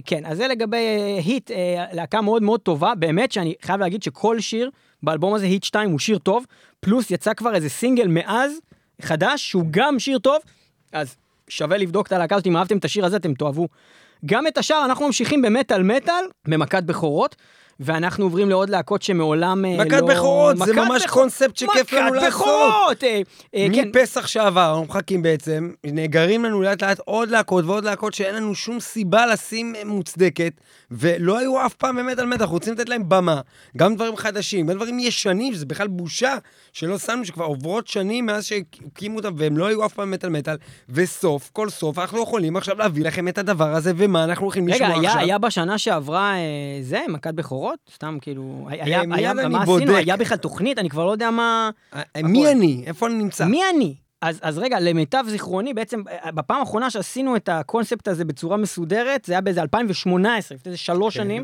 כן, 0.05 0.25
אז 0.25 0.37
זה 0.37 0.47
לגבי 0.47 0.77
היט, 1.25 1.51
אה, 1.51 1.85
להקה 1.93 2.21
מאוד 2.21 2.43
מאוד 2.43 2.59
טובה, 2.59 2.95
באמת 2.95 3.31
שאני 3.31 3.53
חייב 3.61 3.79
להגיד 3.79 4.03
שכל 4.03 4.39
שיר 4.39 4.69
באלבום 5.03 5.33
הזה, 5.33 5.45
היט 5.45 5.63
2, 5.63 5.89
הוא 5.89 5.99
שיר 5.99 6.17
טוב, 6.17 6.45
פלוס 6.79 7.11
יצא 7.11 7.33
כבר 7.33 7.55
איזה 7.55 7.69
סינגל 7.69 8.07
מאז, 8.07 8.51
חדש, 9.01 9.49
שהוא 9.49 9.63
גם 9.71 9.99
שיר 9.99 10.19
טוב, 10.19 10.37
אז 10.93 11.15
שווה 11.49 11.77
לבדוק 11.77 12.07
את 12.07 12.11
הלהקה 12.11 12.35
הזאת, 12.35 12.47
אם 12.47 12.57
אהבתם 12.57 12.77
את 12.77 12.85
השיר 12.85 13.05
הזה, 13.05 13.15
אתם 13.17 13.33
תאהבו. 13.33 13.67
גם 14.25 14.47
את 14.47 14.57
השאר, 14.57 14.85
אנחנו 14.85 15.05
ממשיכים 15.05 15.41
במטאל 15.41 15.83
מטאל, 15.83 16.23
במכת 16.47 16.83
בכורות. 16.83 17.35
ואנחנו 17.79 18.25
עוברים 18.25 18.49
לעוד 18.49 18.69
להקות 18.69 19.01
שמעולם 19.01 19.65
אה, 19.65 19.77
לא... 19.77 19.83
מכת 19.85 20.03
בכורות, 20.03 20.57
זה 20.57 20.63
מכת 20.63 20.73
ממש 20.75 21.05
קונספט 21.05 21.57
שכיף 21.57 21.93
לנו 21.93 22.05
מכת 22.11 22.15
לעשות. 22.15 22.33
בכורות! 22.33 23.03
אה, 23.03 23.21
אה, 23.55 23.67
כן, 23.75 23.89
מפסח 23.89 24.27
שעבר, 24.27 24.69
אנחנו 24.69 24.85
מחכים 24.85 25.21
בעצם, 25.21 25.71
נאגרים 25.83 26.45
לנו 26.45 26.61
לאט 26.61 26.83
לאט 26.83 26.99
עוד 27.05 27.29
להקות 27.29 27.65
ועוד 27.65 27.83
להקות 27.83 28.13
שאין 28.13 28.35
לנו 28.35 28.55
שום 28.55 28.79
סיבה 28.79 29.25
לשים 29.25 29.75
מוצדקת, 29.85 30.53
ולא 30.91 31.37
היו 31.37 31.65
אף 31.65 31.73
פעם 31.73 31.95
באמת 31.95 32.19
על 32.19 32.33
אנחנו 32.33 32.53
רוצים 32.53 32.73
לתת 32.73 32.89
להם 32.89 33.03
במה. 33.07 33.41
גם 33.77 33.95
דברים 33.95 34.17
חדשים, 34.17 34.67
גם 34.67 34.75
דברים 34.75 34.99
ישנים, 34.99 35.53
שזה 35.53 35.65
בכלל 35.65 35.87
בושה 35.87 36.37
שלא 36.73 36.97
שמנו, 36.97 37.25
שכבר 37.25 37.45
עוברות 37.45 37.87
שנים 37.87 38.25
מאז 38.25 38.45
שהקימו 38.45 39.17
אותם, 39.17 39.33
והם 39.37 39.57
לא 39.57 39.65
היו 39.67 39.85
אף 39.85 39.93
פעם 39.93 40.11
מטאל 40.11 40.29
מטאל, 40.29 40.55
וסוף 40.89 41.49
כל 41.53 41.69
סוף 41.69 41.99
אנחנו 41.99 42.23
יכולים 42.23 42.57
עכשיו 42.57 42.77
להביא 42.77 43.03
לכם 43.03 43.27
את 43.27 43.37
הדבר 43.37 43.75
הזה, 43.75 43.93
ומה 43.95 44.23
אנחנו 44.23 44.45
הולכים 44.45 44.67
לשמוע 44.67 44.89
רגע, 44.89 44.97
עכשיו. 44.97 45.11
היה, 45.11 45.25
היה 45.25 45.37
בשנה 45.37 45.77
שעברה 45.77 46.33
אה, 46.35 46.39
זה, 46.81 47.01
מכת 47.09 47.33
בכורות? 47.33 47.79
סתם 47.95 48.17
כאילו, 48.21 48.67
היה, 48.69 49.03
מיד 49.03 49.37
היה, 49.37 49.49
מה. 49.49 49.63
עשינו? 49.63 49.95
היה 49.95 50.17
בכלל 50.17 50.37
תוכנית? 50.37 50.77
אני 50.77 50.89
כבר 50.89 51.05
לא 51.05 51.11
יודע 51.11 51.31
מה... 51.31 51.69
אה, 51.95 52.01
מי 52.23 52.51
אני? 52.51 52.83
איפה 52.85 53.07
אני 53.07 53.15
נמצא? 53.15 53.45
מי 53.45 53.61
אני? 53.75 54.08
אז, 54.21 54.39
אז 54.41 54.57
רגע, 54.57 54.79
למיטב 54.79 55.23
זיכרוני, 55.27 55.73
בעצם, 55.73 56.03
אה, 56.09 56.31
בפעם 56.31 56.59
האחרונה 56.59 56.89
שעשינו 56.89 57.35
את 57.35 57.49
הקונספט 57.49 58.07
הזה 58.07 58.25
בצורה 58.25 58.57
מסודרת, 58.57 59.25
זה 59.25 59.33
היה 59.33 59.41
באיזה 59.41 59.61
2018, 59.61 60.55
לפני 60.55 60.69
איזה 60.71 60.77
שלוש 60.77 61.17
כן. 61.17 61.23
שנים, 61.23 61.43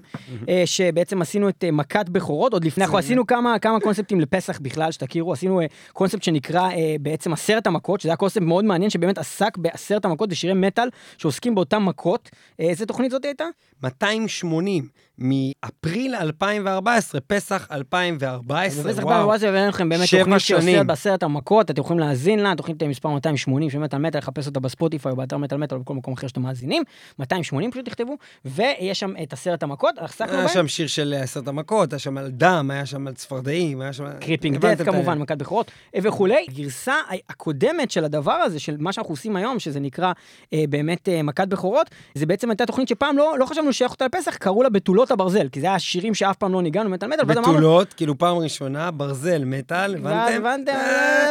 אה, 0.49 0.63
שבעצם 0.65 1.21
עשינו 1.21 1.49
את 1.49 1.63
אה, 1.63 1.71
מכת 1.71 2.09
בכורות, 2.09 2.53
עוד 2.53 2.65
לפני, 2.65 2.83
אנחנו 2.83 2.97
עשינו 2.97 3.27
כמה, 3.27 3.59
כמה 3.59 3.79
קונספטים 3.79 4.19
לפסח 4.19 4.59
בכלל, 4.59 4.91
שתכירו, 4.91 5.33
עשינו 5.33 5.61
אה, 5.61 5.65
קונספט 5.93 6.23
שנקרא 6.23 6.69
אה, 6.69 6.95
בעצם 7.01 7.33
עשרת 7.33 7.67
המכות, 7.67 8.01
שזה 8.01 8.09
היה 8.09 8.17
קונספט 8.17 8.41
מאוד 8.41 8.65
מעניין, 8.65 8.89
שבאמת 8.89 9.17
עסק 9.17 9.57
בעשרת 9.57 10.05
המכות, 10.05 10.29
בשירי 10.29 10.53
מטאל, 10.53 10.89
שעוסקים 11.17 11.55
באותן 11.55 11.77
מכות. 11.77 12.29
אה, 12.59 12.65
איזה 12.65 12.85
תוכנית 12.85 13.11
זאת 13.11 13.25
הייתה? 13.25 13.45
280 13.83 14.87
מאפריל 15.19 16.15
2014, 16.15 17.21
פסח 17.21 17.67
2014, 17.71 18.83
בפסח 18.83 19.03
וואו. 19.03 19.15
2014 19.15 19.49
הבאנו 19.49 19.69
לכם 19.69 19.89
באמת 19.89 20.09
תוכנית 20.19 20.39
שעושה. 20.39 20.83
בעשרת 20.83 21.23
המכות, 21.23 21.71
אתם 21.71 21.81
יכולים 21.81 21.99
להאזין 21.99 22.39
לה, 22.39 22.53
תוכנית 22.57 22.83
אה, 22.83 22.87
מספר 22.87 23.09
280 23.09 23.69
של 23.69 23.79
מטאל 23.79 23.99
מטאל, 23.99 24.19
לחפש 24.19 24.47
אותה 24.47 24.59
בספוטיפיי 24.59 25.11
או 25.11 25.15
באתר 25.15 25.37
מטאל 25.37 25.57
מטאל 25.57 25.77
או 25.77 25.83
בכל 25.83 25.93
מקום 25.93 26.13
אחר 26.13 26.27
שאתם 26.27 26.41
מאזינים, 26.41 26.83
280 27.19 27.71
פשוט 27.71 27.85
תכתבו, 27.85 28.17
ויש 28.45 28.99
שם 28.99 29.13
את 29.23 29.33
עשרת 29.33 29.63
המכות, 29.63 29.97
עסקנו 29.97 30.33
היה 30.33 30.45
בהם, 30.45 30.53
שם 30.53 30.67
שיר 30.67 30.87
של 30.87 31.15
עשרת 31.21 31.47
המכות, 31.47 31.93
היה 31.93 31.99
שם 31.99 32.17
על 32.17 32.29
דם, 32.31 32.69
היה 32.73 32.85
שם 32.85 33.07
על 33.07 33.13
צפרדעים, 33.13 33.81
היה 33.81 33.93
שם... 33.93 34.05
Creeping 34.19 34.57
Death 34.57 34.81
כמובן, 34.81 35.17
מכת 35.17 35.37
בכורות 35.37 35.71
אה, 35.95 35.99
וכולי. 36.03 36.45
גרסה 36.49 36.95
הקודמת 37.29 37.91
של 37.91 38.05
הדבר 38.05 38.31
הזה, 38.31 38.59
של 38.59 38.75
מה 38.79 38.93
שאנחנו 38.93 39.13
עושים 39.13 39.35
היום, 39.35 39.59
שזה 39.59 39.79
נקרא 39.79 40.11
אה, 40.53 40.63
באמת 40.69 41.09
אה, 41.09 41.23
מכת 41.23 41.47
בכורות, 41.47 41.89
זה 42.15 42.25
בעצם 42.25 42.49
הייתה 42.49 42.65
תוכנית 42.65 42.87
שפעם 42.87 43.17
לא, 43.17 43.35
לא 43.39 43.45
חשבנו 43.45 43.69
לשייך 43.69 43.91
אותה 43.91 44.05
לפסח, 44.05 44.37
קראו 44.37 44.63
לה 44.63 44.69
בתולות 44.69 45.04
הברזל, 45.11 45.49
כי 45.51 45.61
זה 45.61 45.67
היה 45.67 45.79
שירים 45.79 46.13
שאף 46.13 46.37
פעם 46.37 46.53
לא 46.53 46.61
ניגענו 46.61 46.89
מטאל 46.89 47.09
מטאל, 47.09 47.23
בתולות, 47.23 47.93
כאילו 47.93 48.17
פעם 48.17 48.37
ראשונה, 48.37 48.91
ברזל, 48.91 49.45
מטאל, 49.45 49.95
הבנתם? 49.95 50.33
הבנתם? 50.37 50.71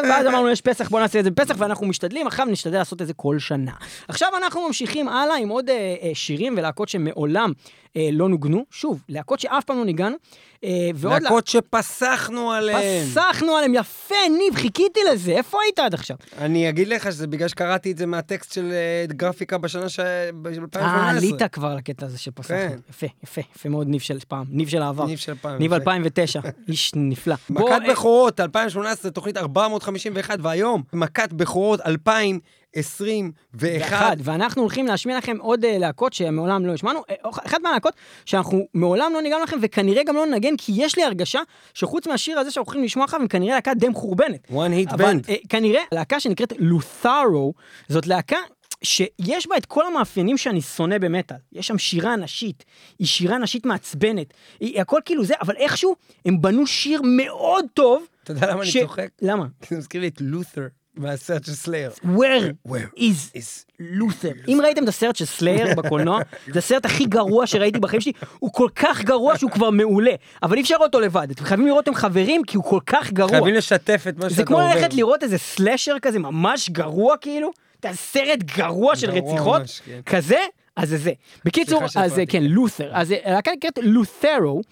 ואז 0.08 0.26
אמרנו, 0.26 0.48
יש 0.50 0.60
פסח, 0.60 0.88
בוא 0.88 1.00
נעשה 1.00 1.18
את 1.18 1.24
זה 1.24 1.30
בפסח, 1.30 1.54
ואנחנו 1.58 1.86
משתדלים, 1.86 2.26
עכשיו 2.26 2.46
נשתדל 2.46 2.78
לעשות 2.78 3.02
את 3.02 3.06
זה 3.06 3.14
כל 3.14 3.38
שנה. 3.38 3.72
עכשיו 4.08 4.28
אנחנו 4.36 4.66
ממשיכים 4.66 5.08
הלאה 5.08 5.36
עם 5.36 5.48
עוד 5.48 5.70
אה, 5.70 5.94
אה, 6.02 6.10
שירים 6.14 6.54
ולהקות 6.56 6.88
שמעולם 6.88 7.52
אה, 7.96 8.08
לא 8.12 8.28
נוגנו. 8.28 8.64
שוב, 8.70 9.02
להקות 9.08 9.40
שאף 9.40 9.64
פעם 9.64 9.76
לא 9.76 9.84
ניגענו. 9.84 10.16
אה, 10.64 10.90
להקות 11.04 11.54
לה... 11.54 11.60
שפסחנו 11.60 12.52
עליהן. 12.52 13.06
פסחנו 13.06 13.56
עליהן, 13.56 13.74
יפה, 13.74 14.14
ניב, 14.38 14.54
חיכיתי 14.54 15.00
לזה, 15.12 15.32
איפה 15.32 15.58
היית 15.64 15.78
עד 15.78 15.94
עכשיו? 15.94 16.16
אני 16.38 16.68
אגיד 16.68 16.88
לך 16.88 17.04
שזה 17.12 17.26
בגלל 17.26 17.48
שקראתי 17.48 17.92
את 17.92 17.98
זה 17.98 18.06
מהטקסט 18.06 18.52
של 18.52 18.72
אה, 18.72 19.04
גרפיקה 19.08 19.58
בשנה 19.58 19.88
ש... 19.88 20.00
אה, 20.00 20.30
ב-2018. 20.42 20.76
אה, 20.76 21.10
עלית 21.10 21.42
כבר 21.52 21.74
לקטע 21.74 22.06
הזה 22.06 22.18
שפסחנו. 22.18 22.56
כן. 22.56 22.78
יפה, 22.90 23.06
יפה, 23.22 23.40
יפה 23.56 23.68
מאוד, 23.68 23.88
ניב 23.88 24.00
של 24.00 24.18
פעם, 24.28 24.44
ניב 24.48 24.68
של 24.68 24.82
העבר. 24.82 25.06
ניב 25.06 25.18
של 25.18 25.34
פעם. 25.34 25.58
ניב 25.58 25.72
2009, 25.72 26.40
איש 26.68 26.92
נפלא. 26.96 27.34
מכת 27.50 27.66
אה- 27.70 27.90
בכורות, 27.90 28.40
2018, 28.40 29.10
תוכנית 29.10 29.36
451, 29.36 30.38
והיום 30.42 30.82
מכת 30.92 31.32
בכורות 31.32 31.80
2000. 31.80 32.40
21. 32.74 34.16
ואנחנו 34.18 34.62
הולכים 34.62 34.86
להשמיע 34.86 35.18
לכם 35.18 35.36
עוד 35.40 35.64
אה, 35.64 35.78
להקות 35.78 36.12
שמעולם 36.12 36.66
לא 36.66 36.72
השמענו. 36.72 37.00
אה, 37.10 37.14
אחת 37.46 37.58
מהלהקות 37.62 37.94
שאנחנו 38.24 38.66
מעולם 38.74 39.12
לא 39.14 39.22
ניגענו 39.22 39.44
לכם, 39.44 39.56
וכנראה 39.62 40.02
גם 40.04 40.16
לא 40.16 40.26
ננגן, 40.26 40.56
כי 40.58 40.72
יש 40.76 40.96
לי 40.96 41.04
הרגשה 41.04 41.40
שחוץ 41.74 42.06
מהשיר 42.06 42.38
הזה 42.38 42.50
שאנחנו 42.50 42.70
הולכים 42.70 42.84
לשמוע 42.84 43.04
עכשיו, 43.04 43.20
הם 43.20 43.28
כנראה 43.28 43.54
להקה 43.54 43.74
די 43.74 43.88
מחורבנת. 43.88 44.48
one 44.50 44.90
hit 44.90 44.92
band. 44.92 45.28
אה, 45.28 45.34
כנראה 45.48 45.82
להקה 45.92 46.20
שנקראת 46.20 46.52
לותארו, 46.58 47.54
זאת 47.88 48.06
להקה 48.06 48.38
שיש 48.84 49.46
בה 49.48 49.56
את 49.56 49.66
כל 49.66 49.86
המאפיינים 49.86 50.38
שאני 50.38 50.60
שונא 50.60 50.98
במטאל. 50.98 51.36
יש 51.52 51.66
שם 51.66 51.78
שירה 51.78 52.16
נשית, 52.16 52.64
היא 52.98 53.06
שירה 53.06 53.38
נשית 53.38 53.66
מעצבנת, 53.66 54.34
היא, 54.60 54.80
הכל 54.80 55.00
כאילו 55.04 55.24
זה, 55.24 55.34
אבל 55.40 55.56
איכשהו 55.56 55.96
הם 56.24 56.40
בנו 56.40 56.66
שיר 56.66 57.02
מאוד 57.04 57.64
טוב. 57.74 58.06
אתה 58.22 58.32
יודע 58.32 58.50
למה 58.50 58.66
ש... 58.66 58.76
אני 58.76 58.84
צוחק? 58.84 59.08
למה? 59.22 59.46
כי 59.60 59.74
זה 59.74 59.78
מזכיר 59.78 60.00
לי 60.00 60.08
את 60.08 60.20
לותר. 60.20 60.66
מהסרט 60.96 61.44
של 61.44 61.52
סלייר. 61.52 61.90
Where 62.04 62.68
Where 62.68 62.98
is 62.98 63.36
is 63.36 63.64
לותר. 63.80 64.32
אם 64.48 64.58
ראיתם 64.62 64.84
את 64.84 64.88
הסרט 64.88 65.16
של 65.16 65.24
סלייר 65.24 65.74
בקולנוע, 65.76 66.20
זה 66.52 66.58
הסרט 66.58 66.84
הכי 66.84 67.04
גרוע 67.04 67.46
שראיתי 67.46 67.78
בחיים 67.78 68.00
שלי, 68.00 68.12
הוא 68.38 68.52
כל 68.52 68.68
כך 68.74 69.04
גרוע 69.04 69.38
שהוא 69.38 69.50
כבר 69.50 69.70
מעולה, 69.70 70.12
אבל 70.42 70.56
אי 70.56 70.62
אפשר 70.62 70.74
לראות 70.74 70.94
אותו 70.94 71.00
לבד, 71.00 71.30
אתם 71.30 71.44
חייבים 71.44 71.66
לראות 71.66 71.88
עם 71.88 71.94
חברים 71.94 72.42
כי 72.44 72.56
הוא 72.56 72.64
כל 72.64 72.80
כך 72.86 73.12
גרוע. 73.12 73.30
חייבים 73.30 73.54
לשתף 73.54 74.04
את 74.08 74.16
מה 74.16 74.30
שאתה 74.30 74.34
זה 74.34 74.42
עובר. 74.42 74.44
כמו 74.44 74.60
ללכת 74.60 74.94
לראות 74.94 75.22
איזה 75.22 75.38
סלאשר 75.38 75.96
כזה 76.02 76.18
ממש 76.18 76.70
גרוע 76.70 77.16
כאילו, 77.16 77.50
אתה 77.80 77.92
סרט 77.92 78.42
גרוע 78.42 78.96
של 78.96 79.10
רציחות, 79.10 79.62
כן. 79.84 80.00
כזה, 80.06 80.38
אז 80.76 80.88
זה 80.88 80.96
זה. 80.96 81.12
בקיצור, 81.44 81.82
אז. 81.96 82.20
כן, 82.28 82.42
לותר. 82.42 82.90
אז 82.92 83.14
הלהקה 83.24 83.50
נקראת 83.56 83.78
Lutharo, 83.82 84.62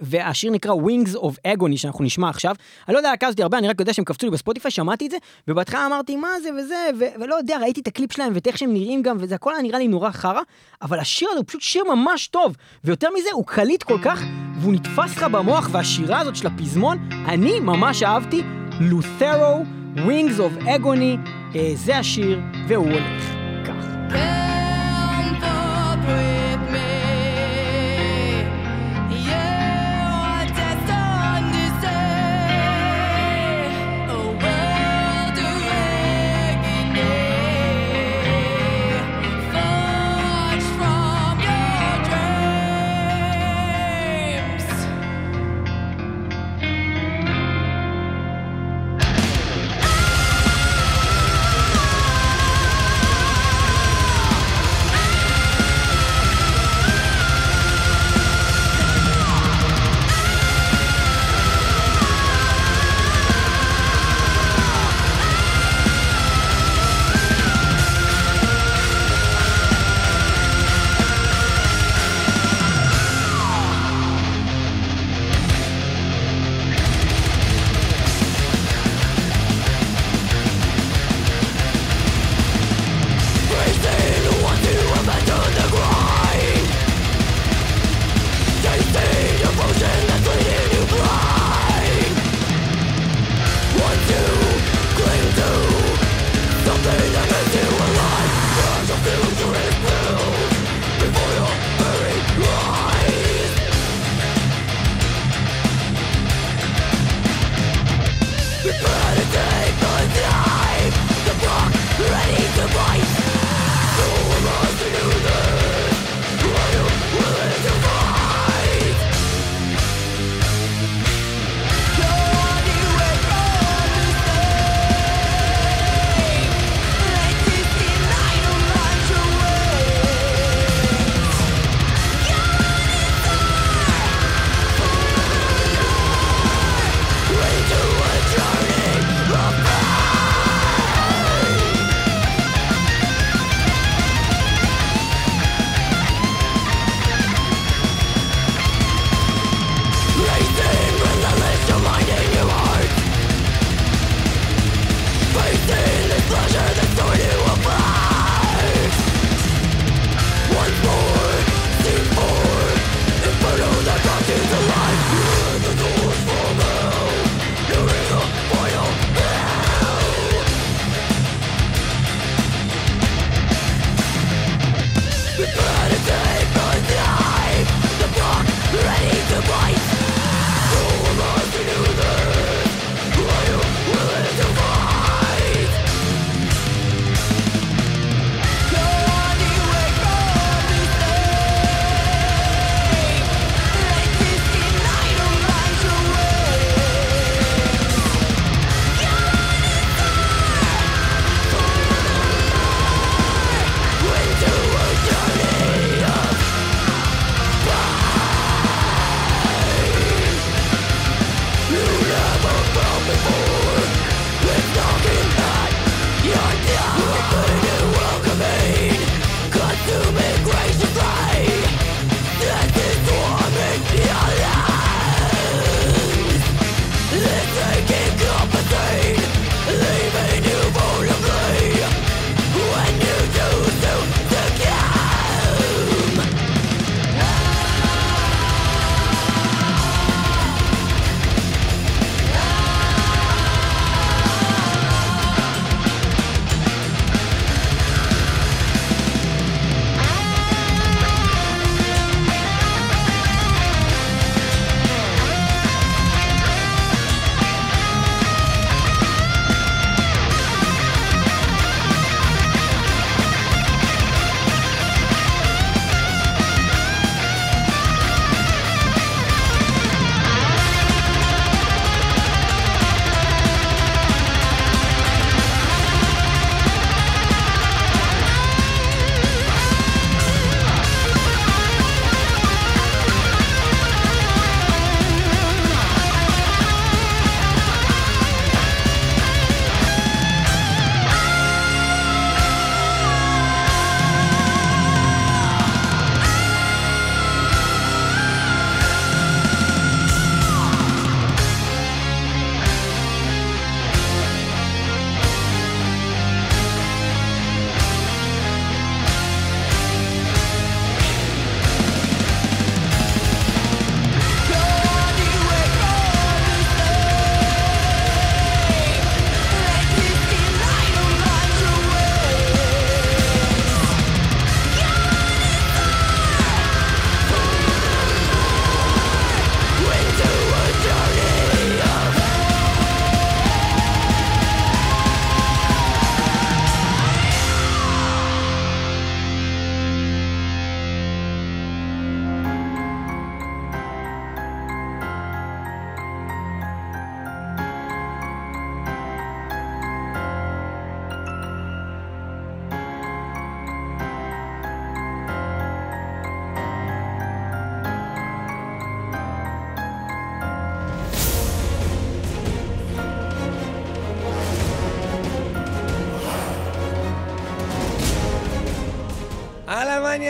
והשיר 0.00 0.50
נקרא 0.50 0.72
Wings 0.74 1.16
of 1.16 1.34
Agony 1.48 1.76
שאנחנו 1.76 2.04
נשמע 2.04 2.28
עכשיו. 2.28 2.54
אני 2.88 2.94
לא 2.94 2.98
יודע 2.98 3.12
הזאת 3.22 3.40
הרבה, 3.40 3.58
אני 3.58 3.68
רק 3.68 3.80
יודע 3.80 3.92
שהם 3.92 4.04
קפצו 4.04 4.26
לי 4.26 4.32
בספוטיפיי, 4.32 4.70
שמעתי 4.70 5.06
את 5.06 5.10
זה, 5.10 5.16
ובהתחלה 5.48 5.86
אמרתי 5.86 6.16
מה 6.16 6.28
זה 6.42 6.48
וזה, 6.58 6.90
ו- 6.98 7.20
ולא 7.20 7.34
יודע, 7.34 7.58
ראיתי 7.58 7.80
את 7.80 7.86
הקליפ 7.86 8.12
שלהם 8.12 8.32
ואת 8.34 8.46
איך 8.46 8.58
שהם 8.58 8.72
נראים 8.72 9.02
גם, 9.02 9.16
וזה 9.20 9.34
הכל 9.34 9.54
היה 9.54 9.62
נראה 9.62 9.78
לי 9.78 9.88
נורא 9.88 10.10
חרא, 10.10 10.40
אבל 10.82 10.98
השיר 10.98 11.28
הזה 11.30 11.38
הוא 11.38 11.44
פשוט 11.46 11.60
שיר 11.60 11.84
ממש 11.84 12.26
טוב, 12.26 12.56
ויותר 12.84 13.08
מזה, 13.18 13.28
הוא 13.32 13.46
קליט 13.46 13.82
כל 13.82 13.98
כך, 14.02 14.22
והוא 14.60 14.72
נתפס 14.72 15.16
לך 15.16 15.22
במוח, 15.22 15.68
והשירה 15.72 16.20
הזאת 16.20 16.36
של 16.36 16.46
הפזמון, 16.46 17.08
אני 17.28 17.60
ממש 17.60 18.02
אהבתי, 18.02 18.42
לות'רו, 18.80 19.64
Wings 19.96 20.38
of 20.38 20.64
Agony, 20.64 21.28
אה, 21.56 21.72
זה 21.74 21.96
השיר, 21.96 22.40
והוא 22.68 22.86
הולך 22.86 23.32
כך. 23.66 24.49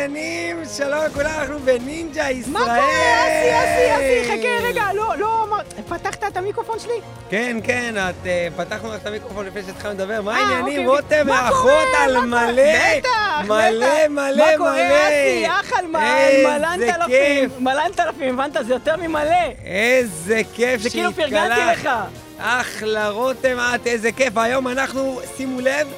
העניינים? 0.01 0.63
שלום 0.77 1.05
לכולם, 1.05 1.31
אנחנו 1.41 1.59
בנינג'ה 1.59 2.31
ישראל. 2.31 2.53
מה 2.53 2.61
קורה, 2.61 3.27
אסי, 3.27 3.51
אסי, 3.59 3.97
אסי, 3.97 4.29
חכה 4.29 4.69
רגע, 4.69 4.85
לא, 4.95 5.15
לא, 5.19 5.47
פתחת 5.89 6.25
את 6.25 6.37
המיקרופון 6.37 6.79
שלי? 6.79 7.01
כן, 7.31 7.57
כן, 7.65 7.95
את 7.97 8.27
אה, 8.27 8.49
פתחנו 8.57 8.89
לך 8.89 9.03
את 9.03 9.07
המיקרופון 9.07 9.47
לפני 9.47 9.63
שהתחלנו 9.63 9.95
לדבר. 9.95 10.23
מה 10.23 10.33
אה, 10.33 10.39
העניינים, 10.39 10.89
אוקיי, 10.89 11.23
רותם? 11.23 11.33
האחות? 11.33 11.89
על? 11.99 12.21
מלא. 12.21 12.63
בטח, 12.99 13.09
מלא, 13.47 13.49
בטח. 13.49 13.49
מלא, 13.49 14.09
מה 14.09 14.31
מלא. 14.31 14.57
קורה, 14.57 15.09
אסי? 15.09 15.47
אח 15.47 15.73
על 15.73 15.87
מלנת 15.87 16.95
אלפים. 17.01 17.51
מלנת 17.59 18.01
אלפים, 18.01 18.41
הבנת? 18.41 18.67
זה 18.67 18.73
יותר 18.73 18.97
ממלא. 18.97 19.31
איזה 19.65 20.41
כיף 20.55 20.81
זה 20.81 20.91
כאילו 20.91 21.11
שהתקלחת. 21.11 21.31
פרגנתי 21.31 21.81
לך. 21.81 21.91
אחלה, 22.39 23.09
רותם, 23.09 23.57
את 23.75 23.87
איזה 23.87 24.13
כיף. 24.13 24.37
היום 24.39 24.69
אנחנו, 24.69 25.21
שימו 25.37 25.61
לב, 25.61 25.89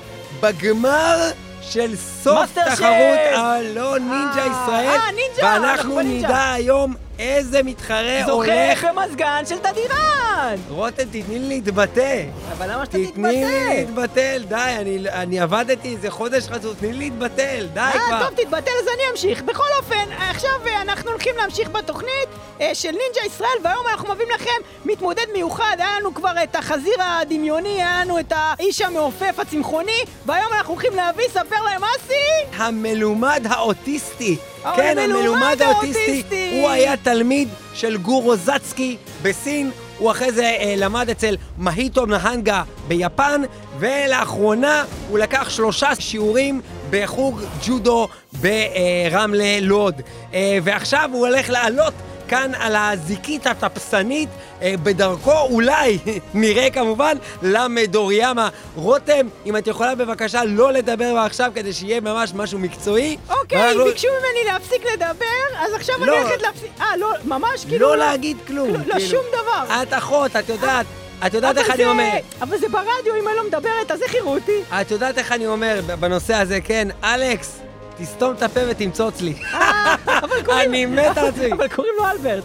בגמר 0.41 1.31
של 1.63 1.97
סוף 1.97 2.55
תחרות! 2.55 3.19
הלא 3.35 3.99
נינג'ה 3.99 4.39
אה, 4.39 4.47
ישראל. 4.47 4.87
אה, 4.89 5.13
נינג'ה, 5.13 5.57
אנחנו 5.57 5.95
ואנחנו. 5.97 6.19
נדע 6.19 6.53
היום 6.53 6.95
איזה 7.23 7.63
מתחרה 7.63 8.21
זוכה 8.27 8.33
הולך. 8.33 8.85
במזגן 8.85 9.43
של 9.49 9.59
תדירן! 9.59 10.57
רותם, 10.69 11.05
תתני 11.05 11.39
לי 11.39 11.49
להתבטא. 11.49 12.25
אבל 12.53 12.73
למה 12.73 12.87
שאתה 12.87 12.99
תתני 13.07 13.29
לי 13.33 13.85
תתבטא? 13.85 14.37
להתבטל, 14.37 14.43
די, 14.49 14.77
אני, 14.81 14.99
אני 15.11 15.41
עבדתי 15.41 15.95
איזה 15.95 16.11
חודש 16.11 16.49
חצוף, 16.49 16.79
תני 16.79 16.93
לי 16.93 16.99
להתבטל, 16.99 17.67
די 17.75 17.81
אה, 17.81 17.93
כבר. 17.93 18.29
טוב, 18.29 18.35
תתבטל 18.37 18.71
אז 18.83 18.89
אני 18.95 19.03
אמשיך. 19.13 19.43
בכל 19.43 19.67
אופן, 19.79 20.13
עכשיו 20.31 20.51
אה, 20.67 20.83
אנחנו 20.83 21.11
הולכים 21.11 21.35
להמשיך 21.37 21.71
בתוכנית 21.71 22.29
אה, 22.61 22.75
של 22.75 22.91
נינג'ה 22.91 23.27
ישראל, 23.27 23.59
והיום 23.65 23.87
אנחנו 23.91 24.15
מביאים 24.15 24.31
לכם 24.35 24.51
מתמודד 24.85 25.27
מיוחד. 25.33 25.77
היה 25.79 26.01
לנו 26.01 26.15
כבר 26.15 26.33
את 26.43 26.57
החזיר 26.57 27.03
הדמיוני, 27.03 27.83
היה 27.83 28.01
לנו 28.05 28.19
את 28.21 28.33
האיש 28.37 28.81
המעופף 28.81 29.39
הצמחוני, 29.39 30.03
והיום 30.27 30.53
אנחנו 30.53 30.73
הולכים 30.73 30.97
להביא, 30.97 31.25
ספר 31.29 31.63
להם, 31.65 31.83
אסי! 31.85 32.57
המלומד 32.63 33.47
האוטיסטי. 33.51 34.37
כן, 34.77 34.99
המלומד. 34.99 35.63
האוטיסטי. 35.63 36.61
הוא 36.61 36.69
היה 36.69 36.97
תלמיד 36.97 37.49
של 37.75 37.97
גורו 37.97 38.37
זצקי 38.37 38.97
בסין. 39.23 39.71
הוא 39.99 40.11
אחרי 40.11 40.33
זה 40.33 40.45
אה, 40.45 40.75
למד 40.77 41.11
אצל 41.11 41.37
מהיטו 41.59 42.07
נהנגה 42.07 42.63
ביפן, 42.89 43.43
ולאחרונה 43.79 44.85
הוא 45.09 45.19
לקח 45.19 45.51
שלושה 45.51 45.95
שיעורים 45.99 46.61
בחוג 46.91 47.41
ג'ודו 47.67 48.09
ברמלה 48.33 49.59
לוד. 49.61 50.01
אה, 50.35 50.59
ועכשיו 50.63 51.11
הוא 51.13 51.27
הולך 51.27 51.51
לעלות 51.51 51.95
כאן 52.33 52.53
על 52.61 52.77
הזיקית 52.77 53.47
הטפסנית, 53.47 54.29
אה, 54.63 54.75
בדרכו 54.83 55.33
אולי, 55.41 55.99
נראה 56.35 56.71
כמובן, 56.71 57.17
למדוריאמה. 57.43 58.49
רותם, 58.77 59.27
אם 59.47 59.57
את 59.57 59.67
יכולה 59.67 59.95
בבקשה 59.95 60.45
לא 60.45 60.73
לדבר 60.73 61.19
עכשיו 61.19 61.51
כדי 61.55 61.73
שיהיה 61.73 62.01
ממש 62.01 62.33
משהו 62.35 62.59
מקצועי. 62.59 63.17
אוקיי, 63.31 63.59
ואנחנו- 63.59 63.85
ביקשו 63.85 64.09
ממני 64.09 64.53
להפסיק 64.53 64.83
לדבר, 64.93 65.25
אז 65.59 65.73
עכשיו 65.75 65.95
אני 65.99 66.07
לא. 66.07 66.19
הולכת 66.23 66.43
להפסיק... 66.43 66.71
אה, 66.81 66.97
לא, 66.97 67.13
ממש 67.25 67.65
כאילו... 67.69 67.89
לא 67.89 67.97
להגיד 67.97 68.37
כלום. 68.47 68.69
לא, 68.73 68.79
לא, 68.87 68.95
כאילו. 68.95 69.01
שום 69.11 69.25
דבר. 69.33 69.83
את 69.83 69.93
אחות, 69.93 70.37
את 70.37 70.49
יודעת, 70.49 70.87
את 71.27 71.35
יודעת 71.35 71.59
איך 71.59 71.67
אבל 71.67 71.75
אני 71.75 71.85
זה- 71.85 71.91
אומר. 71.91 72.11
אבל 72.43 72.59
זה 72.59 72.69
ברדיו, 72.69 72.89
אם 73.23 73.29
אני 73.29 73.37
לא 73.37 73.45
מדברת, 73.47 73.91
אז 73.91 74.03
איך 74.03 74.15
יראו 74.15 74.35
אותי? 74.35 74.61
את 74.81 74.91
יודעת 74.91 75.19
איך 75.19 75.33
אני 75.33 75.47
אומר 75.47 75.81
בנושא 76.01 76.35
הזה, 76.35 76.61
כן, 76.61 76.89
אלכס, 77.05 77.59
תסתום 77.99 78.35
את 78.35 78.43
הפה 78.43 78.61
ותמצוץ 78.69 79.21
לי. 79.21 79.35
אה, 79.55 79.95
אבל 80.07 80.43
קוראים... 80.45 80.71
אני 80.71 80.87
מת 80.87 81.19
על 81.19 81.27
עצמי. 81.27 81.53
אבל 81.53 81.69
קוראים 81.69 81.93
לו 81.99 82.05
אלברט. 82.11 82.45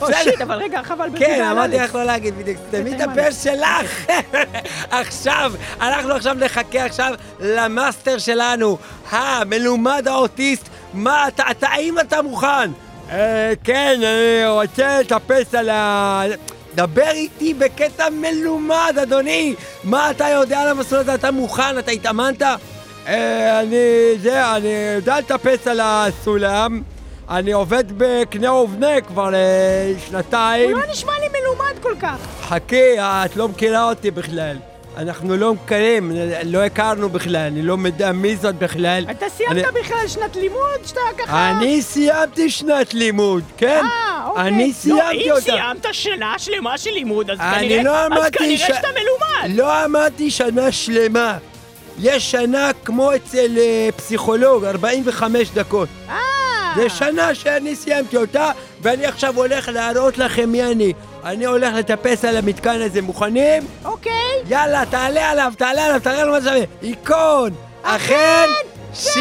או 0.00 0.06
בסדר. 0.06 0.22
shit, 0.22 0.40
אבל 0.40 0.54
רגע, 0.54 0.82
חבל 0.82 1.08
בדיוק 1.08 1.30
כן, 1.30 1.44
אמרתי. 1.44 1.76
לך 1.76 1.94
לא 1.94 2.04
להגיד 2.04 2.38
בדיוק, 2.38 2.58
תסתמי 2.58 2.96
את. 2.96 3.00
הפה 3.00 3.32
שלך. 3.32 4.06
עכשיו, 5.00 5.52
אנחנו 5.80 6.12
עכשיו 6.12 6.34
נחכה 6.34 6.84
עכשיו 6.84 7.14
למאסטר 7.40 8.18
שלנו, 8.18 8.78
המלומד 9.10 10.08
האוטיסט. 10.08 10.68
מה 10.94 11.28
אתה, 11.28 11.42
אתה, 11.50 11.68
האם 11.68 11.98
אתה 11.98 12.22
מוכן? 12.22 12.70
אה, 13.10 13.52
כן, 13.64 14.00
אני 14.02 14.46
רוצה 14.46 15.00
לטפס 15.00 15.54
על 15.54 15.70
ה... 15.70 16.22
דבר 16.74 17.10
איתי 17.10 17.54
בקטע 17.54 18.10
מלומד, 18.10 18.94
אדוני! 19.02 19.54
מה 19.84 20.10
אתה 20.10 20.28
יודע 20.28 20.60
על 20.60 20.68
המסלול 20.68 21.00
הזה? 21.00 21.14
אתה 21.14 21.30
מוכן? 21.30 21.78
אתה 21.78 21.90
התאמנת? 21.90 22.42
אה, 23.08 23.60
אני... 23.60 23.76
זה, 24.22 24.56
אני 24.56 24.68
יודע 24.96 25.18
לטפס 25.18 25.66
על 25.68 25.80
הסולם. 25.82 26.82
אני 27.30 27.52
עובד 27.52 27.84
בקנה 27.96 28.52
ובנה 28.52 29.00
כבר 29.00 29.34
אה, 29.34 29.40
שנתיים. 30.08 30.70
הוא 30.70 30.80
לא 30.80 30.92
נשמע 30.92 31.12
לי 31.20 31.26
מלומד 31.40 31.78
כל 31.82 31.94
כך. 32.00 32.16
חכי, 32.42 32.98
את 33.00 33.36
לא 33.36 33.48
מכירה 33.48 33.88
אותי 33.88 34.10
בכלל. 34.10 34.56
אנחנו 34.96 35.36
לא 35.36 35.54
מכירים, 35.54 36.12
לא 36.44 36.62
הכרנו 36.64 37.08
בכלל, 37.08 37.36
אני 37.36 37.62
לא 37.62 37.76
יודע 37.84 38.12
מי 38.12 38.36
זאת 38.36 38.54
בכלל. 38.54 39.06
אתה 39.10 39.26
סיימת 39.28 39.52
אני- 39.52 39.80
בכלל 39.80 40.08
שנת 40.08 40.36
לימוד 40.36 40.60
שאתה 40.86 41.00
ככה... 41.18 41.50
אני 41.50 41.82
סיימתי 41.82 42.50
שנת 42.50 42.94
לימוד, 42.94 43.42
כן? 43.56 43.82
אה, 43.84 44.26
אוקיי. 44.26 44.42
אני 44.48 44.72
סיימתי 44.72 45.00
לא, 45.28 45.34
אותה. 45.36 45.52
אם 45.52 45.56
סיימת 45.56 45.86
שנה 45.92 46.34
שלמה 46.38 46.78
של 46.78 46.90
לימוד, 46.90 47.30
אז 47.30 47.38
אני 47.40 47.68
כנראה... 47.68 47.82
לא 48.08 48.16
אז 48.24 48.30
כנראה 48.32 48.56
ש- 48.56 48.60
שאתה 48.66 48.88
מלומד. 48.88 49.56
לא 49.58 49.84
אמרתי 49.84 50.30
שנה 50.30 50.72
שלמה. 50.72 51.38
יש 51.98 52.30
שנה 52.30 52.70
כמו 52.84 53.14
אצל 53.14 53.58
אה, 53.58 53.88
פסיכולוג, 53.96 54.64
45 54.64 55.50
דקות. 55.50 55.88
אה. 56.08 56.14
זה 56.76 56.88
שנה 56.88 57.34
שאני 57.34 57.76
סיימתי 57.76 58.16
אותה, 58.16 58.50
ואני 58.82 59.06
עכשיו 59.06 59.36
הולך 59.36 59.68
להראות 59.68 60.18
לכם 60.18 60.48
מי 60.48 60.62
אני. 60.64 60.92
אני 61.24 61.44
הולך 61.46 61.74
לטפס 61.74 62.24
על 62.24 62.36
המתקן 62.36 62.80
הזה, 62.80 63.02
מוכנים? 63.02 63.62
אוקיי. 63.84 64.12
יאללה, 64.48 64.82
תעלה 64.90 65.30
עליו, 65.30 65.52
תעלה 65.58 65.86
עליו, 65.86 66.00
תראה 66.02 66.24
לו 66.24 66.32
מה 66.32 66.40
זה 66.40 66.48
שווה. 66.50 66.64
היכון! 66.82 67.50
אכן! 67.82 68.73
שיט, 68.94 69.14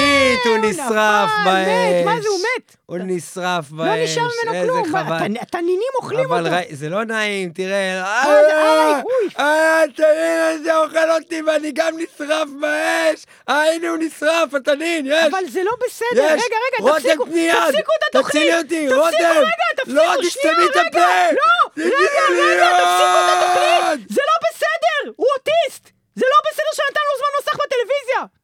הוא 0.45 0.55
הוא 0.57 0.65
נשרף 0.65 1.29
באש. 1.45 2.05
מה 2.05 2.21
זה, 2.21 2.27
הוא 2.29 2.39
מת? 2.39 2.75
הוא 2.85 2.97
נשרף 3.03 3.69
באש. 3.69 3.87
לא 3.87 4.03
נשאר 4.03 4.21
ממנו 4.43 4.53
איזה 4.57 4.67
כלום. 4.67 4.91
מה, 4.91 5.03
חבל. 5.05 5.17
התנ- 5.17 5.41
התנינים 5.41 5.79
אוכלים 5.95 6.19
אבל 6.25 6.45
אותו. 6.45 6.55
ראי, 6.55 6.65
זה 6.75 6.89
לא 6.89 7.03
נעים, 7.05 7.49
תראה. 7.49 8.03
אה, 8.03 9.01
אוי. 9.01 9.29
אה, 9.39 9.83
התנין 9.83 10.07
הזה 10.53 10.77
אוכל 10.77 11.11
אותי 11.11 11.41
ואני 11.41 11.71
גם 11.71 11.93
נשרף 11.97 12.47
באש. 12.61 13.25
אה, 13.49 13.73
הנה 13.73 13.89
הוא 13.89 13.97
נשרף, 13.99 14.53
התנין, 14.53 15.05
יש. 15.05 15.25
אבל 15.31 15.43
זה 15.49 15.63
לא 15.63 15.71
בסדר. 15.85 16.07
יש. 16.35 16.41
רגע, 16.45 16.57
רגע, 16.67 16.93
תפסיקו. 16.93 17.25
תפסיקו 17.25 17.91
את 17.99 18.15
התוכנית. 18.15 18.43
תצילי 18.43 18.57
אותי, 18.57 18.87
תפסיקו. 18.87 19.03
רגע, 19.39 19.67
תפסיקו, 19.75 19.93
לא, 19.93 20.23
שנייה, 20.29 20.55
רגע. 20.57 20.83
לא, 21.31 21.51
רגע, 21.77 22.25
רגע, 22.31 22.69
תפסיקו 22.77 23.19
את. 23.19 23.43
התוכנית. 23.43 24.09
זה 24.09 24.21
לא 24.29 24.35
בסדר, 24.49 25.11
הוא 25.15 25.27
אוטיסט. 25.37 25.89
זה 26.15 26.25
לא 26.29 26.37
בסדר 26.51 26.71
שנתן 26.75 27.01
לו 27.09 27.17
זמן 27.17 27.31
נוסח 27.37 27.53
בטלוויזיה. 27.65 28.42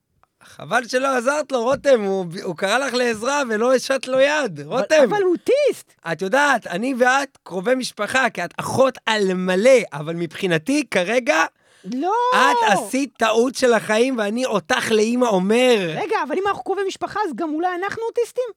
חבל 0.62 0.88
שלא 0.88 1.18
עזרת 1.18 1.52
לו, 1.52 1.64
רותם, 1.64 2.02
הוא, 2.02 2.26
הוא 2.44 2.56
קרא 2.56 2.78
לך 2.78 2.94
לעזרה 2.94 3.42
ולא 3.50 3.74
השת 3.76 4.08
לו 4.08 4.20
יד. 4.20 4.60
אבל- 4.60 4.80
רותם, 4.80 5.04
אבל 5.10 5.22
הוא 5.24 5.36
אוטיסט. 5.36 5.94
את 6.12 6.22
יודעת, 6.22 6.68
אני 6.68 6.94
ואת 7.00 7.38
קרובי 7.44 7.76
משפחה, 7.76 8.30
כי 8.30 8.46
את 8.46 8.54
אחות 8.60 8.98
על 9.06 9.34
מלא, 9.34 9.80
אבל 9.94 10.16
מבחינתי, 10.16 10.84
כרגע, 10.92 11.46
לא. 11.94 12.14
את 12.34 12.58
עשית 12.78 13.14
טעות 13.18 13.56
של 13.56 13.74
החיים 13.74 14.18
ואני 14.18 14.46
אותך 14.46 14.92
לאימא 14.92 15.26
אומר. 15.26 15.76
רגע, 15.96 16.16
אבל 16.28 16.38
אם 16.38 16.48
אנחנו 16.48 16.64
קרובי 16.64 16.82
משפחה, 16.88 17.20
אז 17.28 17.36
גם 17.36 17.54
אולי 17.54 17.70
אנחנו 17.84 18.04
אוטיסטים? 18.04 18.50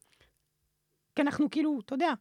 כי 1.16 1.22
אנחנו 1.22 1.50
כאילו, 1.50 1.78
אתה 1.84 1.94
יודע. 1.94 2.12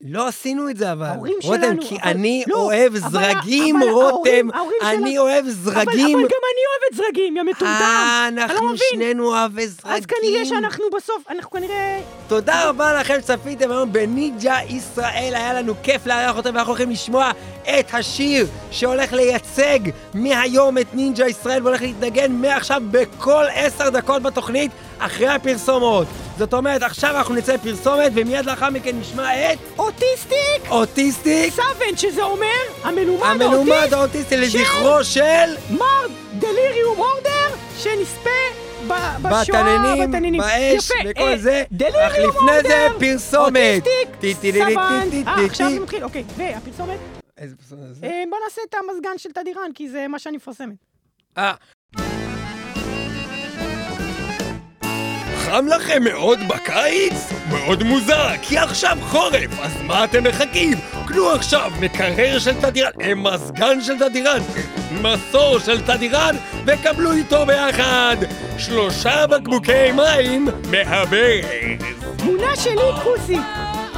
לא 0.00 0.26
עשינו 0.28 0.70
את 0.70 0.76
זה 0.76 0.92
אבל. 0.92 1.06
ההורים 1.06 1.34
רותם, 1.44 1.62
שלנו, 1.62 1.82
כי 1.88 1.96
אבל- 2.02 2.10
אני 2.10 2.44
לא, 2.46 2.56
אוהב 2.56 2.94
אבל- 2.96 3.10
זרגים, 3.10 3.76
אבל 3.76 3.90
רותם. 3.90 4.10
ההורים- 4.14 4.50
ההורים 4.54 4.78
אני 4.82 4.96
שלנו- 5.10 5.20
אוהב 5.22 5.44
אבל, 5.44 5.50
זרגים. 5.50 6.16
אבל 6.18 6.24
גם 6.24 6.42
אני 6.52 6.62
אוהבת 6.70 6.96
זרגים, 6.96 7.36
יא 7.36 7.42
מטומטם. 7.42 7.66
אה, 7.66 8.28
לא 8.32 8.42
אנחנו 8.42 8.66
מבין. 8.66 8.78
שנינו 8.92 9.24
אוהבי 9.28 9.68
זרגים. 9.68 9.96
אז 9.96 10.06
כנראה 10.06 10.44
שאנחנו 10.44 10.84
בסוף, 10.96 11.22
אנחנו 11.30 11.50
כנראה... 11.50 12.00
תודה 12.28 12.68
רבה 12.68 13.00
לכם 13.00 13.18
שצפיתם 13.20 13.70
היום 13.70 13.92
בנינג'ה 13.92 14.56
ישראל, 14.68 15.32
היה 15.36 15.52
לנו 15.54 15.74
כיף 15.82 16.06
לארח 16.06 16.38
אתכם 16.38 16.54
ואנחנו 16.54 16.70
הולכים 16.72 16.90
לשמוע 16.90 17.30
את 17.64 17.86
השיר 17.94 18.46
שהולך 18.70 19.12
לייצג 19.12 19.78
מהיום 20.14 20.78
את 20.78 20.86
נינג'ה 20.94 21.26
ישראל 21.28 21.62
והולך 21.62 21.82
להתנגן 21.82 22.32
מעכשיו 22.32 22.82
בכל 22.90 23.44
עשר 23.54 23.88
דקות 23.90 24.22
בתוכנית 24.22 24.70
אחרי 24.98 25.28
הפרסומות. 25.28 26.06
זאת 26.38 26.54
אומרת, 26.54 26.82
עכשיו 26.82 27.16
אנחנו 27.16 27.34
נצא 27.34 27.54
לפרסומת 27.54 28.12
ומיד 28.14 28.46
לאחר 28.46 28.70
מכן 28.70 29.00
נשמע 29.00 29.52
את 29.52 29.58
Autistic 29.78 30.70
Autistic, 30.70 31.54
Savant, 31.54 31.98
שזה 31.98 32.22
אומר 32.22 32.46
המלומד 32.82 33.22
המלומד 33.22 33.70
האוטיסט 33.70 33.92
האוטיסטי 33.92 34.36
לזכרו 34.36 35.04
של 35.04 35.76
מר 35.78 36.06
Delirium 36.38 36.98
Order, 36.98 37.56
שנספה 37.78 38.30
בשואה, 39.22 39.42
בתננים, 39.44 40.10
בתנינים. 40.10 40.40
באש 40.40 40.90
וכל 41.04 41.22
אה, 41.22 41.38
זה. 41.38 41.64
Delirium 41.72 42.02
אך 42.06 42.18
לפני 42.18 42.68
זה 42.68 42.88
פרסומת. 42.98 43.82
Autistic. 43.82 44.16
טי-טי-לי-לי. 44.20 44.76
אה, 44.76 45.44
עכשיו 45.44 45.70
זה 45.70 45.80
מתחיל, 45.80 46.04
אוקיי. 46.04 46.24
והפרסומת? 46.36 46.98
איזה 47.38 47.56
פרסומת 47.56 47.94
זה? 47.94 48.06
אה, 48.06 48.22
בוא 48.30 48.38
נעשה 48.44 48.60
את 48.68 48.74
המזגן 48.74 49.18
של 49.18 49.32
תדירן, 49.32 49.70
כי 49.74 49.88
זה 49.88 50.08
מה 50.08 50.18
שאני 50.18 50.36
מפרסמת. 50.36 50.76
אה. 51.38 51.54
חם 55.46 55.66
לכם 55.66 56.04
מאוד 56.04 56.38
בקיץ? 56.48 57.32
מאוד 57.48 57.82
מוזר, 57.82 58.28
כי 58.42 58.58
עכשיו 58.58 58.98
חורף, 59.00 59.60
אז 59.62 59.82
מה 59.82 60.04
אתם 60.04 60.24
מחכים? 60.24 60.78
קנו 61.06 61.30
עכשיו 61.30 61.70
מקרר 61.80 62.38
של 62.38 62.60
תדירן, 62.60 62.90
אה, 63.00 63.14
מזגן 63.14 63.80
של 63.80 63.98
תדירן. 63.98 64.40
מסור 65.02 65.58
של 65.58 65.86
תדירן 65.86 66.36
וקבלו 66.66 67.12
איתו 67.12 67.46
ביחד 67.46 68.16
שלושה 68.58 69.26
בקבוקי 69.26 69.92
מים 69.92 70.48
מהברז. 70.70 71.44
תמונה 72.16 72.56
שלי, 72.56 72.92
כוסי. 73.02 73.38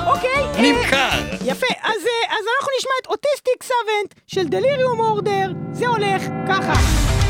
אוקיי. 0.07 0.31
אה, 0.37 0.61
נמכר. 0.63 1.37
יפה, 1.45 1.67
אז, 1.83 2.03
אה, 2.07 2.37
אז 2.39 2.45
אנחנו 2.59 2.69
נשמע 2.79 2.93
את 3.03 3.07
אוטיסטיק 3.07 3.63
סוונט 3.63 4.15
של 4.27 4.49
דליריום 4.49 5.01
אורדר. 5.01 5.53
זה 5.73 5.87
הולך 5.87 6.23
ככה. 6.49 7.28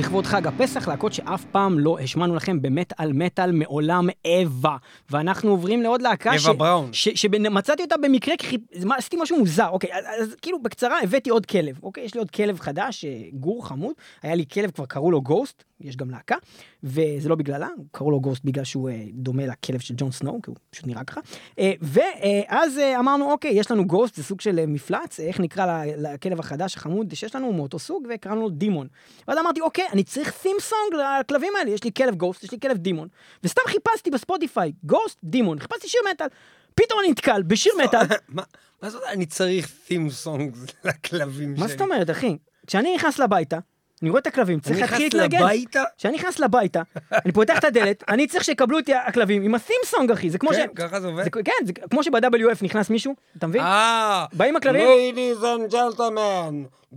לכבוד 0.00 0.26
חג 0.26 0.46
הפסח, 0.46 0.88
להקות 0.88 1.12
שאף 1.12 1.44
פעם 1.44 1.78
לא 1.78 1.98
השמענו 1.98 2.36
לכם 2.36 2.62
במטאל 2.62 3.12
מטאל 3.12 3.52
מעולם 3.52 4.08
אווה. 4.26 4.76
ואנחנו 5.10 5.50
עוברים 5.50 5.82
לעוד 5.82 6.02
להקה 6.02 6.32
אווה 6.34 6.52
בראון. 6.52 6.90
שמצאתי 6.92 7.82
אותה 7.82 7.96
במקרה, 7.96 8.34
כי 8.38 8.58
עשיתי 8.96 9.16
משהו 9.20 9.38
מוזר. 9.38 9.68
אוקיי, 9.68 9.90
אז, 9.94 10.04
אז 10.20 10.34
כאילו 10.42 10.62
בקצרה 10.62 11.02
הבאתי 11.02 11.30
עוד 11.30 11.46
כלב. 11.46 11.78
אוקיי, 11.82 12.04
יש 12.04 12.14
לי 12.14 12.18
עוד 12.18 12.30
כלב 12.30 12.60
חדש, 12.60 13.04
אה, 13.04 13.22
גור 13.32 13.68
חמוד. 13.68 13.92
היה 14.22 14.34
לי 14.34 14.44
כלב, 14.52 14.70
כבר 14.70 14.86
קראו 14.86 15.10
לו 15.10 15.22
Ghost, 15.22 15.64
יש 15.80 15.96
גם 15.96 16.10
להקה, 16.10 16.36
וזה 16.84 17.28
לא 17.28 17.34
בגללה, 17.34 17.68
קראו 17.92 18.10
לו 18.10 18.20
Ghost 18.20 18.44
בגלל 18.44 18.64
שהוא 18.64 18.90
אה, 18.90 19.04
דומה 19.12 19.46
לכלב 19.46 19.80
של 19.80 19.94
ג'ון 19.96 20.10
סנואו, 20.10 20.42
כי 20.42 20.50
הוא 20.50 20.56
פשוט 20.70 20.86
נראה 20.86 21.04
ככה. 21.04 21.20
אה, 21.58 21.72
ואז 21.80 22.78
אמרנו, 22.98 23.32
אוקיי, 23.32 23.50
יש 23.50 23.70
לנו 23.70 23.86
Ghost, 23.86 24.14
זה 24.14 24.24
סוג 24.24 24.40
של 24.40 24.66
מפלץ, 24.66 25.20
איך 25.20 25.40
נקרא 25.40 25.84
לכלב 25.96 26.40
החדש 26.40 26.76
החמוד 26.76 27.14
שיש 27.14 27.34
לנו, 27.34 27.46
הוא 27.46 27.54
מאותו 27.54 27.78
סוג, 27.78 28.06
וקראנו 28.14 28.40
לו 28.40 28.48
Demon. 28.48 28.86
ואז 29.28 29.38
אמרתי, 29.38 29.60
אוקיי, 29.60 29.84
אני 29.92 30.04
צריך 30.04 30.32
theme 30.44 30.70
song 30.70 30.96
לכלבים 30.96 31.52
האלה, 31.58 31.70
יש 31.70 31.84
לי 31.84 31.90
כלב 31.96 32.14
גוסט, 32.14 32.44
יש 32.44 32.52
לי 32.52 32.60
כלב 32.60 32.76
דימון. 32.76 33.08
וסתם 33.44 33.62
חיפשתי 33.66 34.10
בספוטיפיי, 34.10 34.72
גוסט, 34.84 35.18
דימון, 35.24 35.60
חיפשתי 35.60 35.88
שיר 35.88 36.00
מטאל. 36.10 36.26
פתאום 36.74 37.00
אני 37.00 37.10
נתקל 37.10 37.42
בשיר 37.42 37.72
מטאל. 37.84 38.06
מה 38.82 38.90
זאת 38.90 38.94
אומרת, 39.00 39.14
אני 39.14 39.26
צריך 39.26 39.70
theme 39.88 40.26
songs 40.26 40.72
לכלבים 40.88 41.56
שלי? 41.56 41.64
מה 41.64 41.68
זאת 41.68 41.80
אומרת, 41.80 42.10
אחי? 42.10 42.36
כשאני 42.66 42.94
נכנס 42.94 43.18
לביתה, 43.18 43.58
אני 44.02 44.10
רואה 44.10 44.20
את 44.20 44.26
הכלבים, 44.26 44.60
צריך 44.60 44.72
אני 44.72 44.80
להתחיל 44.80 45.06
נכנס 45.06 45.20
להתנגן. 45.20 45.44
לביתה? 45.44 45.82
כשאני 45.98 46.14
נכנס 46.14 46.38
לביתה, 46.38 46.82
אני 47.12 47.32
פותח 47.32 47.58
את 47.58 47.64
הדלת, 47.64 48.04
אני 48.08 48.26
צריך 48.26 48.44
שיקבלו 48.44 48.78
אותי 48.78 48.94
הכלבים 48.94 49.42
עם 49.42 49.54
song, 49.54 50.12
אחי, 50.12 50.30
זה 50.30 50.38
כמו 50.38 50.54
ש... 50.54 50.56
כן, 50.56 50.66
ככה 50.74 51.00
זה 51.00 51.06
עובד. 51.06 51.28
כן, 51.28 51.52
זה 51.64 51.72
כמו 51.72 52.02
שב-WF 52.02 52.62
נכנס 52.62 52.90
מישהו, 52.90 53.14
אתה 53.38 53.46
מבין? 53.46 53.60
אה, 53.60 54.26
באים 54.32 54.56
הכלבים? 54.56 54.88
Ladies 54.88 55.42
and 55.42 55.72
gentlemen, 55.72 56.54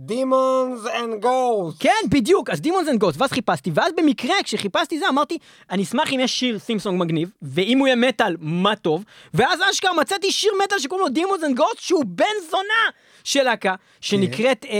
demons 0.08 0.86
and 0.86 1.24
ghosts. 1.24 1.76
כן, 1.78 1.90
בדיוק, 2.08 2.50
אז 2.50 2.60
Demons 2.60 2.88
and 2.88 2.98
Ghosts, 2.98 3.20
ואז 3.20 3.32
חיפשתי, 3.32 3.70
ואז 3.74 3.92
במקרה, 3.96 4.34
כשחיפשתי 4.44 4.98
זה, 4.98 5.08
אמרתי, 5.08 5.38
אני 5.70 5.82
אשמח 5.82 6.12
אם 6.12 6.20
יש 6.20 6.38
שיר 6.38 6.58
theme 6.58 6.81
song 6.81 7.00
מגניב, 7.00 7.30
ואם 7.42 7.78
הוא 7.78 7.86
יהיה 7.86 7.96
מטאל, 7.96 8.36
מה 8.40 8.76
טוב, 8.76 9.04
ואז 9.34 9.60
אשכרה 9.70 9.92
מצאתי 10.00 10.32
שיר 10.32 10.52
מטאל 10.64 10.78
שקוראים 10.78 11.06
לו 11.06 11.12
Demons 11.12 11.44
and 11.44 11.56
Ghosts, 11.56 11.78
שהוא 11.78 12.04
בן 12.06 12.24
זונה 12.50 12.90
של 13.24 13.42
להקה, 13.42 13.74
שנקראת, 14.00 14.66
אה, 14.68 14.70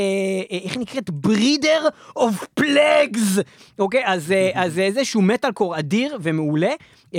אה, 0.53 0.59
איך 0.65 0.77
נקראת? 0.77 1.11
Breeder 1.11 1.89
of 2.17 2.47
Plagues, 2.55 3.39
אוקיי? 3.79 4.03
אז 4.07 4.33
אה, 4.33 4.51
אז 4.65 4.75
זה 4.75 4.83
איזשהו 4.83 5.23
מטאל 5.23 5.53
קור 5.53 5.79
אדיר 5.79 6.19
ומעולה, 6.23 6.73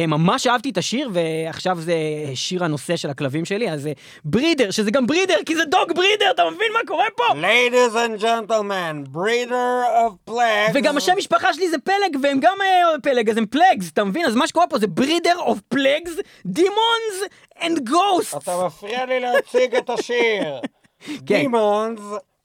ממש 0.07 0.47
אהבתי 0.47 0.69
את 0.69 0.77
השיר, 0.77 1.09
ועכשיו 1.13 1.77
זה 1.79 1.95
שיר 2.35 2.63
הנושא 2.63 2.95
של 2.95 3.09
הכלבים 3.09 3.45
שלי, 3.45 3.71
אז 3.71 3.89
Breeder, 4.25 4.71
שזה 4.71 4.91
גם 4.91 5.07
breeder, 5.07 5.35
כי 5.45 5.55
זה 5.55 5.65
dog 5.65 5.95
breeder, 5.95 6.31
אתה 6.31 6.43
מבין 6.55 6.67
מה 6.73 6.79
קורה 6.87 7.05
פה? 7.15 7.23
Ladies 7.23 7.95
and 7.95 8.21
gentlemen, 8.21 9.15
breeder 9.15 10.05
of 10.05 10.31
plagues. 10.31 10.71
וגם 10.73 10.97
השם 10.97 11.13
משפחה 11.17 11.53
שלי 11.53 11.69
זה 11.69 11.77
פלג, 11.77 12.23
והם 12.23 12.39
גם 12.39 12.57
פלג, 13.03 13.29
אז 13.29 13.37
הם 13.37 13.45
Plagues, 13.45 13.89
אתה 13.93 14.03
מבין? 14.03 14.25
אז 14.25 14.35
מה 14.35 14.47
שקורה 14.47 14.67
פה 14.67 14.77
זה 14.77 14.87
Breeder 14.87 15.37
of 15.37 15.59
Plagues, 15.67 16.13
Demons 16.45 17.23
and 17.63 17.89
Ghosts. 17.89 18.37
אתה 18.37 18.65
מפריע 18.65 19.05
לי 19.05 19.19
להציג 19.19 19.75
את 19.75 19.89
השיר. 19.89 20.59
demons 21.23 21.99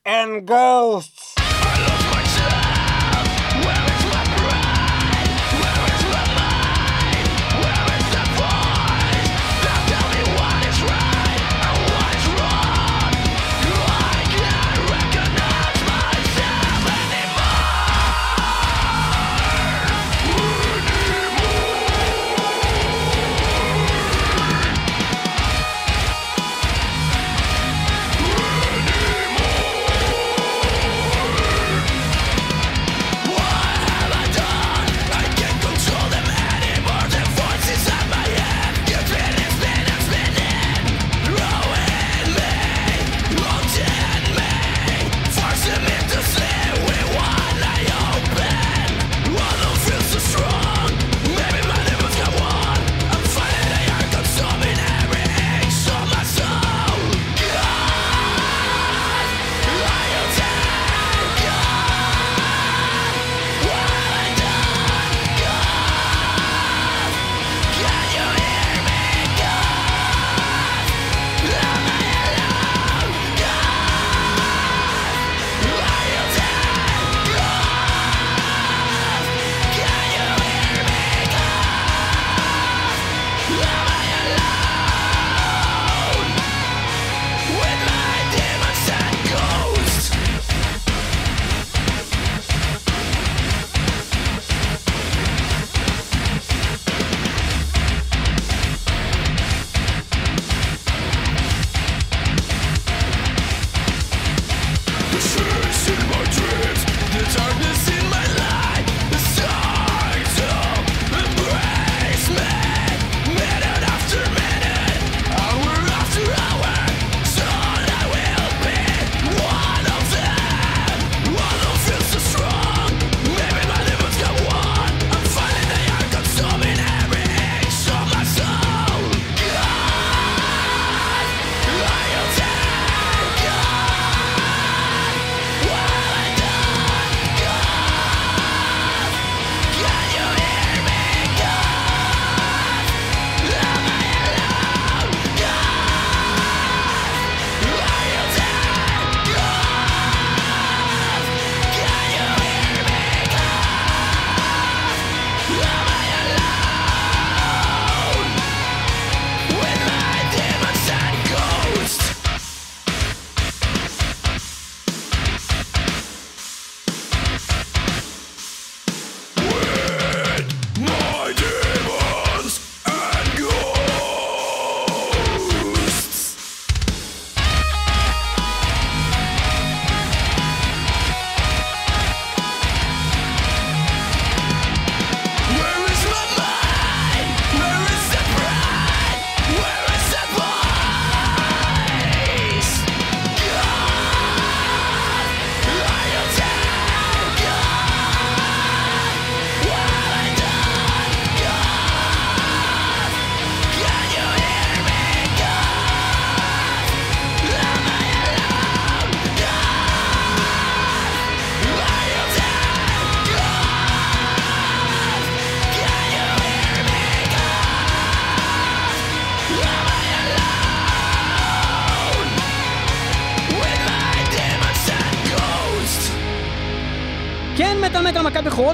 and 0.04 0.46
ghosts. 0.46 1.34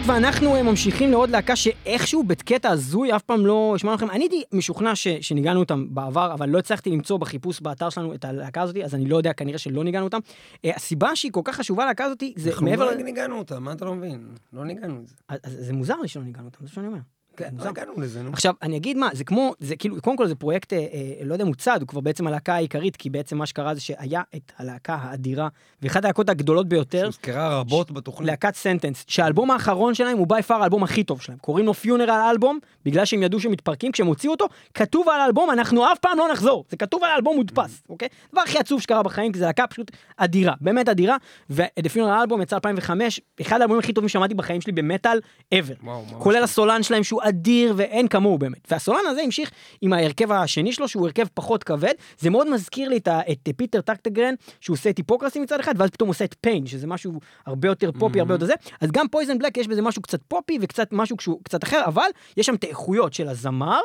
ואנחנו 0.07 0.57
אה, 0.57 0.63
ממשיכים 0.63 1.11
לעוד 1.11 1.31
להקה 1.31 1.57
שאיכשהו 1.57 2.23
בקטע 2.25 2.71
הזוי 2.71 3.17
אף 3.17 3.23
פעם 3.23 3.47
לא 3.47 3.73
השמענו 3.77 3.97
לכם. 3.97 4.11
אני 4.11 4.25
הייתי 4.25 4.43
משוכנע 4.53 4.95
ש- 4.97 5.09
שניגענו 5.09 5.61
אותם 5.61 5.87
בעבר, 5.95 6.33
אבל 6.35 6.49
לא 6.49 6.59
הצלחתי 6.59 6.91
למצוא 6.91 7.19
בחיפוש 7.19 7.61
באתר 7.61 7.91
שלנו 7.91 8.15
את 8.15 8.25
הלהקה 8.25 8.63
הזאת, 8.63 8.77
אז 8.85 8.95
אני 8.95 9.05
לא 9.09 9.17
יודע, 9.17 9.33
כנראה 9.33 9.59
שלא 9.59 9.85
ניגענו 9.85 10.05
אותם. 10.05 10.19
אה, 10.65 10.71
הסיבה 10.77 11.17
שהיא 11.17 11.33
כל 11.33 11.41
כך 11.45 11.57
חשובה 11.57 11.85
ללהקה 11.85 12.05
הזאת, 12.05 12.23
זה 12.37 12.51
אנחנו 12.51 12.67
מעבר... 12.67 12.85
לא 12.85 12.95
ניגענו 12.95 13.39
אותה, 13.39 13.61
מה 13.61 13.73
אתה 13.73 13.85
לא 13.85 13.95
מבין? 13.95 14.27
לא 14.53 14.65
ניגענו 14.65 15.03
לזה. 15.03 15.15
אז- 15.29 15.39
אז 15.45 15.53
זה 15.67 15.73
מוזר 15.73 15.97
לי 16.03 16.09
שלא 16.09 16.23
ניגענו 16.23 16.47
אותם, 16.47 16.59
זה 16.61 16.67
מה 16.67 16.75
שאני 16.75 16.87
אומר. 16.87 16.99
כן. 17.37 17.49
לא 17.59 17.69
הגענו 17.69 17.93
לזה, 17.97 18.23
נו. 18.23 18.31
עכשיו, 18.33 18.55
אני 18.63 18.77
אגיד 18.77 18.97
מה, 18.97 19.09
זה 19.13 19.25
כמו, 19.25 19.55
זה 19.61 19.77
כאילו, 19.77 20.03
קודם 20.03 20.17
כל 20.17 20.27
זה 20.27 20.35
פרויקט, 20.35 20.73
אה, 20.73 20.79
אה, 20.79 21.25
לא 21.25 21.33
יודע, 21.33 21.45
מוצד, 21.45 21.81
הוא 21.81 21.89
כבר 21.89 22.01
בעצם 22.01 22.27
הלהקה 22.27 22.55
העיקרית, 22.55 22.97
כי 22.97 23.11
בעצם 23.11 23.39
מה 23.39 23.47
שקרה 23.47 23.75
זה 23.75 23.81
שהיה 23.81 24.23
את 24.37 24.53
הלהקה 24.59 24.95
האדירה, 24.95 25.49
ואחת 25.83 26.05
הלהקות 26.05 26.29
הגדולות 26.29 26.69
ביותר, 26.69 27.03
שהוזכרה 27.03 27.61
רבות 27.61 27.91
בתוכנית. 27.91 28.27
להקת 28.27 28.55
סנטנס, 28.55 29.05
שהאלבום 29.09 29.51
האחרון 29.51 29.95
שלהם 29.95 30.19
הוא 30.19 30.27
בי 30.27 30.43
פאר 30.43 30.63
האלבום 30.63 30.83
הכי 30.83 31.05
טוב 31.05 31.23
שלהם. 31.23 31.39
קוראים 31.39 31.67
לו 31.67 31.75
פיונרל 31.75 32.21
אלבום, 32.31 32.59
בגלל 32.85 33.05
שהם 33.05 33.23
ידעו 33.23 33.41
שהם 33.41 33.53
מתפרקים, 33.53 33.93
כשהם 33.93 34.07
הוציאו 34.07 34.33
אותו, 34.33 34.47
כתוב 34.75 35.09
על 35.09 35.21
האלבום, 35.21 35.51
אנחנו 35.51 35.93
אף 35.93 35.99
פעם 35.99 36.19
לא 36.19 36.29
נחזור. 36.33 36.65
זה 36.71 36.77
כתוב 36.77 37.05
על 37.05 37.11
האלבום 37.11 37.37
מודפס, 37.37 37.83
אוקיי? 37.89 38.09
הדבר 38.29 38.41
הכי 38.41 38.59
עצוב 38.59 38.81
שקרה 38.81 39.03
בחיים, 39.03 39.33
כי 39.33 39.39
זו 39.39 39.45
להקה 39.45 39.67
פשוט 39.67 39.91
אדירה, 40.17 40.55
באמת 40.61 40.89
אדירה. 40.89 41.17
ו-The 41.51 41.89
Funeral 41.95 42.29
Album 42.29 42.43
יצא 42.43 42.57
2005, 42.57 43.21
אחד 43.41 43.61
האלבומים 43.61 43.79
הכי 43.79 43.93
טובים 43.93 44.09
שמעתי 44.09 44.35
בחיים 44.35 44.61
שלי 44.61 44.73
במטאל 44.73 45.21
ever. 45.55 45.85
וואו, 45.85 46.03
ממש 46.03 46.13
כולל 46.19 46.37
טוב. 46.37 46.45
הסולן 46.45 46.83
שלהם 46.83 47.03
שהוא 47.03 47.23
אדיר 47.29 47.75
ואין 47.77 48.09
כמוהו 48.09 48.39
באמת. 48.39 48.59
והסולן 48.71 49.07
הזה 49.09 49.21
המשיך 49.21 49.51
עם 49.81 49.93
ההרכב 49.93 50.33
השני 50.33 50.73
שלו, 50.73 50.89
שהוא 50.89 51.07
הרכב 51.07 51.27
פחות 51.35 51.65
כבד. 51.65 51.93
זה 52.19 52.31
מאוד 52.31 52.51
מזכיר 52.51 52.89
לי 52.89 52.97
את, 52.97 53.09
את 53.09 53.49
פיטר 53.57 53.81
טקטגרן, 53.81 54.35
שהוא 54.61 54.75
עושה 54.75 54.91
את 54.91 54.97
Hypocrisy 54.97 55.41
מצד 55.41 55.61
אחד, 55.61 55.75
ואז 55.79 55.91
פתאום 55.91 56.09
עושה 56.09 56.25
את 56.25 56.37
Pain, 56.41 56.67
שזה 56.67 56.87
משהו 56.87 57.21
הרבה 57.47 57.69
יותר 57.69 57.91
פופי, 57.99 58.21
הרבה 58.21 58.35
יותר 58.35 58.47
זה. 58.47 58.55
אז 58.81 58.91
גם 58.91 59.09
Poisonblack 59.09 59.57
יש 59.57 59.69
בזה 59.69 59.83
משהו 59.83 60.03
קצת 60.03 60.21
פופי 60.29 60.59
וקצת 60.61 60.89
משהו 60.93 61.17
שהוא 61.21 61.41
קצת 61.45 61.65
אחר, 61.65 61.83
אבל 61.87 62.09
יש 62.37 62.47
שם 62.47 62.55
את 62.55 62.65
האיכויות 62.65 63.15
של 63.15 63.29
הזמר. 63.29 63.81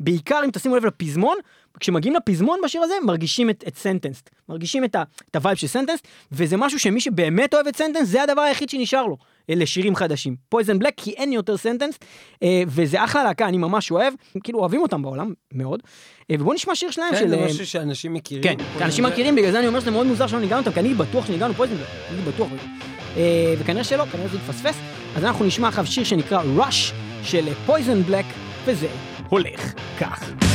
בעיקר 0.00 0.40
אם 0.44 0.50
תשימו 0.50 0.76
לב 0.76 0.84
לפזמון, 0.84 1.36
כשמגיעים 1.80 2.16
לפזמון 2.16 2.58
בשיר 2.64 2.82
הזה, 2.82 2.94
מרגישים 3.04 3.50
את, 3.50 3.64
את 3.68 3.76
Sentenced. 3.76 4.30
מרגישים 4.48 4.84
את, 4.84 4.94
ה, 4.94 5.02
את 5.30 5.36
הווייב 5.36 5.56
של 5.56 5.66
Sentenced, 5.66 6.08
וזה 6.32 6.56
משהו 6.56 6.78
שמי 6.78 7.00
שבאמת 7.00 7.54
אוהב 7.54 7.66
את 7.66 7.76
Sentenced, 7.76 8.10
זה 8.10 8.22
הדבר 8.22 8.42
היחיד 8.42 8.68
שנשאר 8.68 9.06
לו, 9.06 9.16
לשירים 9.48 9.96
חדשים. 9.96 10.36
Poisonblack, 10.48 10.92
כי 10.96 11.10
אין 11.10 11.32
יותר 11.32 11.56
Sentenced, 11.56 12.04
אה, 12.42 12.62
וזה 12.66 13.04
אחלה 13.04 13.24
להקה, 13.24 13.48
אני 13.48 13.58
ממש 13.58 13.90
אוהב, 13.90 14.14
כאילו 14.44 14.58
אוהבים 14.58 14.82
אותם 14.82 15.02
בעולם, 15.02 15.32
מאוד. 15.52 15.82
אה, 16.30 16.36
ובואו 16.40 16.54
נשמע 16.54 16.74
שיר 16.74 16.90
שלהם 16.90 17.10
כן, 17.10 17.18
של... 17.18 17.28
זה 17.28 17.36
אה, 17.36 17.46
משהו 17.46 17.66
שאנשים 17.66 18.14
מכירים. 18.14 18.42
כן, 18.42 18.84
אנשים 18.84 19.04
מכירים, 19.04 19.34
בגלל 19.34 19.50
זה 19.50 19.58
אני 19.58 19.66
אומר 19.66 19.80
שזה 19.80 19.90
מאוד 19.90 20.06
מוזר 20.06 20.26
שלא 20.26 20.40
ניגנו 20.40 20.60
אותם, 20.60 20.72
כי 20.72 20.80
אני 20.80 20.94
בטוח 20.94 21.26
שניגנו 21.26 21.54
Poisonblack, 21.54 21.86
אני 22.10 22.22
בטוח. 22.22 22.48
אה, 23.16 23.54
וכנראה 23.58 23.84
שלא, 23.84 24.04
כנראה 24.04 24.28
זה 24.28 24.36
התפספס. 24.36 24.76
אז 25.16 25.24
אנחנו 25.24 25.44
נשמע 25.44 25.68
עכשיו 25.68 25.86
שיר 25.86 26.04
שנקרא 26.04 26.42
Rush 26.58 26.94
של 27.22 27.54
Poisonblack, 27.66 28.26
וזה 28.64 28.88
הולך 29.28 29.74
כך. 30.00 30.53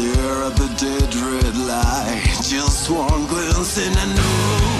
Stare 0.00 0.44
at 0.44 0.56
the 0.56 0.68
dead 0.78 1.14
red 1.14 1.56
light, 1.56 2.22
just 2.42 2.90
one 2.90 3.26
glance 3.26 3.78
and 3.78 3.96
I 3.96 4.14
know 4.14 4.79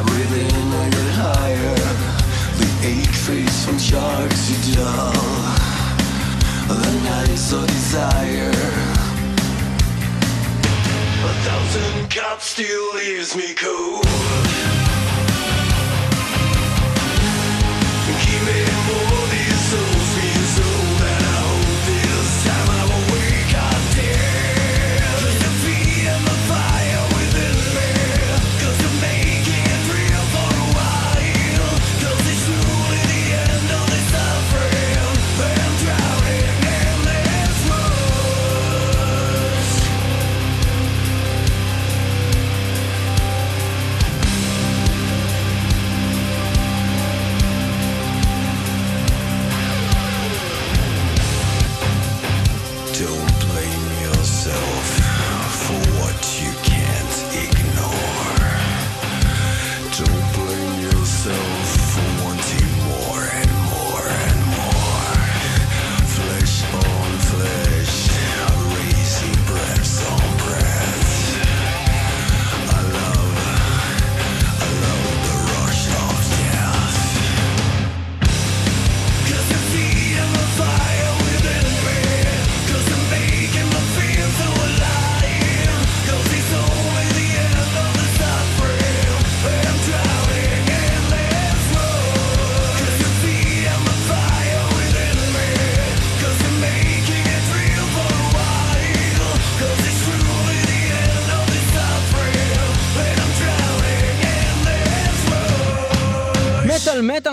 In, 0.00 0.04
I 0.04 0.90
get 0.90 1.10
higher. 1.14 1.74
The 2.60 2.68
ache 2.86 3.16
fades 3.26 3.64
from 3.64 3.78
sharp 3.78 4.30
to 4.30 4.74
dull. 4.74 5.12
The 6.68 7.00
nights 7.02 7.52
of 7.52 7.66
desire. 7.66 8.52
A 11.24 11.32
thousand 11.42 12.10
cups 12.10 12.44
still 12.44 12.94
leaves 12.94 13.34
me 13.34 13.54
cold. 13.54 14.57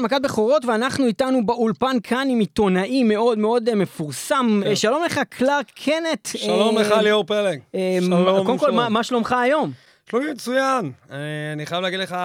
מכת 0.05 0.21
בכורות, 0.23 0.65
ואנחנו 0.65 1.05
איתנו 1.05 1.45
באולפן 1.45 1.97
כאן 2.03 2.27
עם 2.31 2.39
עיתונאי 2.39 3.03
מאוד 3.03 3.37
מאוד 3.37 3.69
אה, 3.69 3.75
מפורסם. 3.75 4.61
אה, 4.65 4.75
שלום 4.75 5.03
לך, 5.03 5.19
קלארק 5.29 5.71
קנט. 5.85 6.25
שלום 6.37 6.77
אה, 6.77 6.81
לך, 6.83 6.91
ליאור 6.91 7.23
פלג. 7.23 7.59
אה, 7.75 7.97
שלום, 8.01 8.45
קודם 8.45 8.57
כל. 8.57 8.71
מה- 8.71 8.89
מה 8.89 9.03
שלומך 9.03 9.35
היום? 9.43 9.71
שלומי 10.09 10.31
מצוין. 10.31 10.91
אה, 11.11 11.17
אני 11.53 11.65
חייב 11.65 11.81
להגיד 11.81 11.99
לך, 11.99 12.15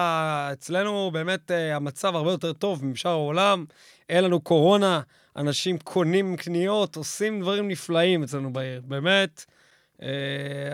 אצלנו 0.53 1.11
באמת 1.13 1.51
אה, 1.51 1.75
המצב 1.75 2.15
הרבה 2.15 2.31
יותר 2.31 2.53
טוב 2.53 2.85
משאר 2.85 3.11
העולם. 3.11 3.65
אין 4.09 4.23
לנו 4.23 4.39
קורונה, 4.39 5.01
אנשים 5.37 5.77
קונים 5.77 6.35
קניות, 6.37 6.95
עושים 6.95 7.41
דברים 7.41 7.67
נפלאים 7.67 8.23
אצלנו 8.23 8.53
בעיר. 8.53 8.81
באמת, 8.85 9.45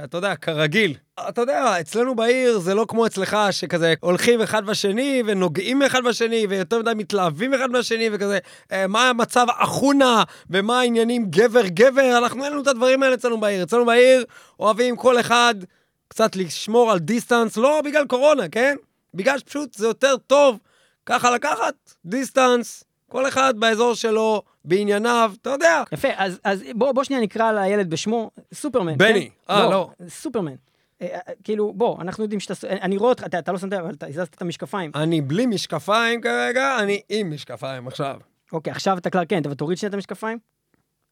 אתה 0.04 0.18
יודע, 0.18 0.36
כרגיל. 0.36 0.96
אתה 1.30 1.42
יודע, 1.42 1.80
אצלנו 1.80 2.16
בעיר 2.16 2.60
זה 2.60 2.74
לא 2.74 2.86
כמו 2.88 3.06
אצלך, 3.06 3.38
שכזה 3.52 3.94
הולכים 4.00 4.42
אחד 4.42 4.66
בשני 4.66 5.24
ונוגעים 5.26 5.82
אחד 5.82 6.04
בשני 6.04 6.48
ויותר 6.50 6.80
מדי 6.80 6.92
מתלהבים 6.96 7.54
אחד 7.54 7.72
בשני 7.72 8.10
וכזה, 8.12 8.40
אה, 8.72 8.88
מה 8.88 9.10
המצב 9.10 9.46
אחונה 9.58 10.24
ומה 10.50 10.80
העניינים 10.80 11.26
גבר-גבר, 11.30 12.18
אנחנו 12.18 12.44
אין 12.44 12.52
לנו 12.52 12.62
את 12.62 12.68
הדברים 12.68 13.04
האלה 13.04 13.16
אצלנו 13.16 13.40
בעיר. 13.40 13.64
אצלנו 13.64 13.86
בעיר 13.86 14.26
אוהבים 14.60 14.96
כל 14.96 15.20
אחד 15.20 15.56
קצת 16.08 16.36
לשמור 16.36 16.92
על 16.92 17.00
distance, 17.00 17.58
לא 17.58 17.82
בגלל 17.86 18.06
קורונה, 18.06 18.50
כן? 18.50 18.76
בגלל 19.14 19.38
שפשוט 19.38 19.74
זה 19.74 19.88
יותר 19.88 20.18
טוב 20.18 20.60
ככה 21.06 21.32
לקחת 21.32 21.76
distance, 22.06 22.84
כל 23.10 23.28
אחד 23.28 23.54
באזור 23.58 23.94
שלו, 23.94 24.42
בענייניו, 24.68 25.32
אתה 25.41 25.49
יודע. 25.49 25.84
יפה, 25.91 26.07
אז, 26.15 26.39
אז 26.43 26.63
בוא, 26.76 26.91
בוא 26.91 27.03
שנייה 27.03 27.22
נקרא 27.22 27.51
לילד 27.51 27.89
בשמו, 27.89 28.32
סופרמן. 28.53 28.97
בני. 28.97 29.30
כן? 29.47 29.53
אה, 29.53 29.70
לא. 29.70 29.89
סופרמן. 30.07 30.55
אה, 31.01 31.07
אה, 31.28 31.34
כאילו, 31.43 31.74
בוא, 31.74 32.01
אנחנו 32.01 32.24
יודעים 32.24 32.39
שאתה... 32.39 32.55
ס- 32.55 32.63
אני 32.65 32.97
רואה 32.97 33.09
אותך, 33.09 33.24
אתה, 33.24 33.39
אתה 33.39 33.51
לא 33.51 33.57
שמת 33.57 33.74
לב, 33.74 33.80
אבל 33.80 33.93
אתה 33.93 34.07
הזזת 34.07 34.34
את 34.36 34.41
המשקפיים. 34.41 34.91
אני 34.95 35.22
בלי 35.22 35.45
משקפיים 35.45 36.22
כרגע, 36.22 36.80
אני 36.80 37.01
עם 37.09 37.34
משקפיים 37.34 37.88
עכשיו. 37.88 38.15
אוקיי, 38.53 38.72
עכשיו 38.72 38.97
אתה 38.97 39.09
קלארק 39.09 39.30
קנט, 39.30 39.45
אבל 39.45 39.55
תוריד 39.55 39.78
שנייה 39.78 39.89
את 39.89 39.93
המשקפיים. 39.93 40.38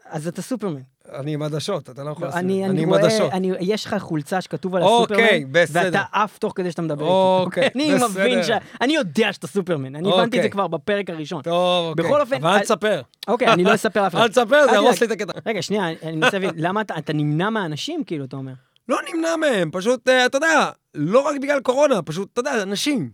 אז 0.05 0.27
אתה 0.27 0.41
סופרמן. 0.41 0.81
אני 1.13 1.33
עם 1.33 1.41
עדשות, 1.41 1.89
אתה 1.89 2.03
לא 2.03 2.09
יכול 2.09 2.27
לעשות. 2.27 2.39
אני, 2.39 2.65
אני 2.65 2.81
עם 2.83 2.89
רואה, 2.89 3.01
עדשות. 3.01 3.31
אני, 3.31 3.51
יש 3.59 3.85
לך 3.85 3.95
חולצה 3.99 4.41
שכתוב 4.41 4.75
עליה 4.75 4.87
אוקיי, 4.87 5.17
סופרמן, 5.27 5.51
בסדר. 5.51 5.81
ואתה 5.85 6.03
עף 6.11 6.37
תוך 6.37 6.53
כדי 6.55 6.71
שאתה 6.71 6.81
מדבר 6.81 7.05
אוקיי, 7.07 7.63
איתי. 7.63 7.79
אני 7.79 7.95
בסדר. 7.95 8.07
מבין 8.09 8.43
ש... 8.43 8.49
אני 8.81 8.95
יודע 8.95 9.33
שאתה 9.33 9.47
סופרמן, 9.47 9.95
אני 9.95 10.09
הבנתי 10.13 10.25
את 10.25 10.31
זה 10.31 10.37
אוקיי. 10.37 10.49
כבר 10.51 10.67
בפרק 10.67 11.09
הראשון. 11.09 11.41
טוב, 11.41 11.89
אוקיי. 11.89 12.05
בכל 12.05 12.21
אופן, 12.21 12.35
אבל 12.35 12.49
אל 12.49 12.59
תספר. 12.59 13.01
אוקיי, 13.27 13.47
אני 13.47 13.63
לא 13.63 13.73
אספר 13.73 14.01
לאף 14.03 14.13
אחד. 14.15 14.21
אל 14.23 14.27
תספר, 14.27 14.65
זה 14.69 14.71
יהרוס 14.71 14.95
תדאג. 14.97 15.09
לי 15.09 15.23
את 15.23 15.29
הקטע. 15.29 15.39
רגע, 15.45 15.61
שנייה, 15.61 15.87
אני- 15.87 15.95
אני 16.03 16.15
מנסה 16.15 16.39
להבין, 16.39 16.51
למה 16.57 16.81
אתה 16.81 16.93
אתה 16.97 17.13
נמנע 17.13 17.49
מהאנשים, 17.49 18.03
כאילו, 18.03 18.25
אתה 18.25 18.35
אומר? 18.37 18.51
לא 18.89 18.97
נמנע 19.13 19.35
מהם, 19.35 19.69
פשוט, 19.73 20.09
אה, 20.09 20.25
אתה 20.25 20.37
יודע, 20.37 20.69
לא 20.95 21.19
רק 21.19 21.35
בגלל 21.41 21.59
קורונה, 21.59 22.01
פשוט, 22.01 22.29
אתה 22.33 22.39
יודע, 22.39 22.61
אנשים. 22.61 23.09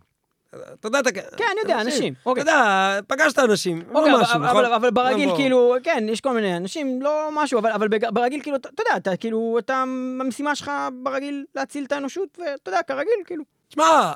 אתה 0.56 0.88
יודע, 0.88 1.00
אתה... 1.00 1.12
כן, 1.12 1.44
אני 1.52 1.60
יודע, 1.64 1.82
אנשים, 1.82 2.14
אתה 2.14 2.30
אוקיי. 2.30 2.42
יודע, 2.42 3.00
פגשת 3.08 3.40
אנשים, 3.40 3.82
אוקיי, 3.94 4.12
לא 4.12 4.16
אבל- 4.18 4.24
משהו, 4.24 4.40
נכון? 4.40 4.66
אבל- 4.66 4.92
ברגיל, 4.92 5.30
כאילו, 5.36 5.76
כן, 5.84 6.06
יש 6.10 6.22
כל 6.22 6.34
מיני 6.34 6.58
אנשים, 6.58 7.02
לא 7.02 7.30
משהו, 7.34 7.60
אבל- 7.60 7.88
ברגיל, 8.14 8.42
כאילו, 8.42 8.58
אתה 8.58 8.70
יודע, 8.80 8.98
אתה 8.98 9.18
כאילו, 9.18 9.56
אתה, 9.60 9.84
המשימה 10.22 10.56
שלך 10.56 10.72
ברגיל 11.04 11.46
להציל 11.56 11.86
את 11.86 11.92
האנושות, 11.92 12.40
ואתה 12.40 12.70
יודע, 12.72 12.84
כרגיל, 12.88 13.14
כאילו. 13.26 13.44
תשמע, 13.70 14.12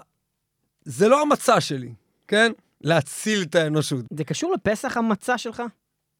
זה 0.86 1.08
לא 1.08 1.22
המצע 1.22 1.62
שלי, 1.62 1.94
כן? 2.28 2.52
להציל 2.82 3.42
את 3.42 3.56
האנושות. 3.56 4.06
זה 4.18 4.24
קשור 4.24 4.54
לפסח 4.54 4.98
המצע 4.98 5.38
שלך? 5.38 5.64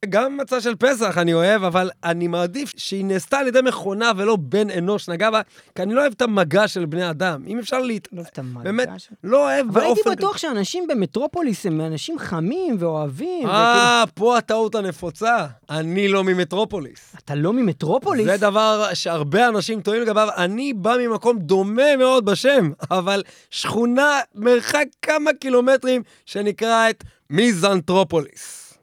גם 0.10 0.38
מצע 0.38 0.62
של 0.62 0.76
פסח 0.76 1.18
אני 1.18 1.34
אוהב, 1.34 1.64
אבל 1.64 1.90
אני 2.04 2.28
מעדיף 2.28 2.74
שהיא 2.78 3.06
נעשתה 3.06 3.38
על 3.40 3.48
ידי 3.48 3.60
מכונה 3.62 4.12
ולא 4.18 4.36
בן 4.36 4.70
אנוש 4.70 5.10
נגע 5.10 5.32
בה, 5.32 5.42
כי 5.76 5.82
אני 5.84 5.94
לא 5.94 6.02
אוהב 6.02 6.14
את 6.16 6.22
המגע 6.22 6.68
של 6.68 6.86
בני 6.86 7.10
אדם. 7.10 7.44
אם 7.48 7.60
אפשר 7.60 7.80
להת... 7.80 8.08
לא 8.12 8.22
את 8.22 8.40
המגע 8.40 8.64
באמת, 8.64 8.90
שלך. 8.98 9.14
לא 9.24 9.44
אוהב 9.44 9.68
אבל 9.70 9.82
הייתי 9.82 10.02
באופן... 10.06 10.12
בטוח 10.18 10.38
שאנשים 10.38 10.88
במטרופוליס 10.88 11.66
הם 11.66 11.82
אנשים 11.82 12.20
חמים 12.20 12.76
ואוהבים. 12.80 13.40
וכאילו- 13.40 13.52
אה, 13.52 14.04
פה 14.14 14.38
הטעות 14.38 14.76
הנפוצה. 14.76 15.46
אני 15.70 16.08
לא 16.08 16.24
ממטרופוליס. 16.24 17.16
אתה 17.24 17.36
לא 17.36 17.54
ממטרופוליס? 17.54 18.26
זה 18.26 18.38
דבר 18.38 18.88
שהרבה 18.94 19.48
אנשים 19.48 19.82
טועים 19.82 20.02
לגביו. 20.02 20.28
אני 20.38 20.74
בא 20.74 20.96
ממקום 21.00 21.40
דומה 21.40 21.96
מאוד 21.98 22.26
בשם, 22.26 22.72
אבל 22.92 23.24
שכונה 23.52 24.20
מרחק 24.36 24.86
כמה 25.02 25.32
קילומטרים 25.40 26.02
שנקראת 26.26 27.04
מיזנטרופוליס. 27.30 28.74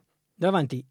לא 0.40 0.48
הבנתי. 0.48 0.82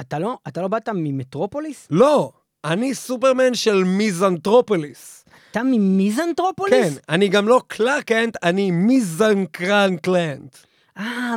אתה 0.00 0.18
לא, 0.18 0.38
אתה 0.48 0.62
לא 0.62 0.68
באת 0.68 0.88
ממטרופוליס? 0.88 1.88
לא, 1.90 2.32
אני 2.64 2.94
סופרמן 2.94 3.54
של 3.54 3.84
מיזנטרופוליס. 3.84 5.24
אתה 5.50 5.62
ממיזנטרופוליס? 5.62 6.94
כן, 6.94 7.00
אני 7.08 7.28
גם 7.28 7.48
לא 7.48 7.62
קלארקנט, 7.66 8.36
אני 8.42 8.70
מיזנקרנקלנט. 8.70 10.56
אה, 10.98 11.34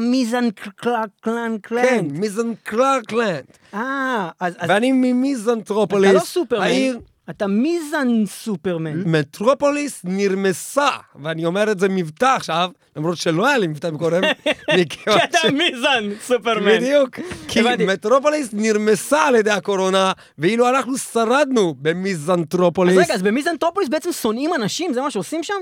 קלן 1.22 1.58
כן. 1.84 2.06
מיזנקרנקלנט. 2.12 3.58
אה, 3.74 4.30
אז 4.40 4.54
ואני 4.68 4.88
אתה 4.88 4.96
ממיזנטרופוליס. 4.98 6.14
לא 6.14 6.20
סופרמן, 6.20 6.64
העיר 6.64 7.00
אתה 7.30 7.48
מיזן 7.48 8.26
סופרמן. 8.26 9.02
מטרופוליס 9.06 10.02
נרמסה, 10.04 10.90
ואני 11.24 11.46
אומר 11.46 11.72
את 11.72 11.80
זה 11.80 11.90
מבטא 11.90 12.26
עכשיו, 12.26 12.70
למרות 12.96 13.18
שלא 13.18 13.48
היה 13.48 13.58
לי 13.58 13.68
מבטא 13.68 13.88
מקודם, 13.88 14.22
כי 14.90 15.10
אתה. 15.10 15.38
מיזן 15.52 16.20
סופרמן. 16.22 16.78
בדיוק, 16.78 17.20
כי. 17.48 17.62
מטרופוליס 17.88 18.50
נרמסה 18.54 19.24
על 19.24 19.36
ידי 19.36 19.52
הקורונה, 19.52 20.12
ואילו 20.38 20.70
אנחנו 20.70 20.98
שרדנו 20.98 21.76
אז 21.76 21.76
במיזנטרופוליס. 21.82 22.98
רגע, 22.98 23.14
אז 23.14 23.22
במיזנטרופוליס 23.22 23.90
בעצם 23.90 24.12
שונאים 24.12 24.54
אנשים? 24.54 24.94
זה 24.94 25.02
מה 25.02 25.12
שעושים 25.12 25.44
שם? 25.44 25.54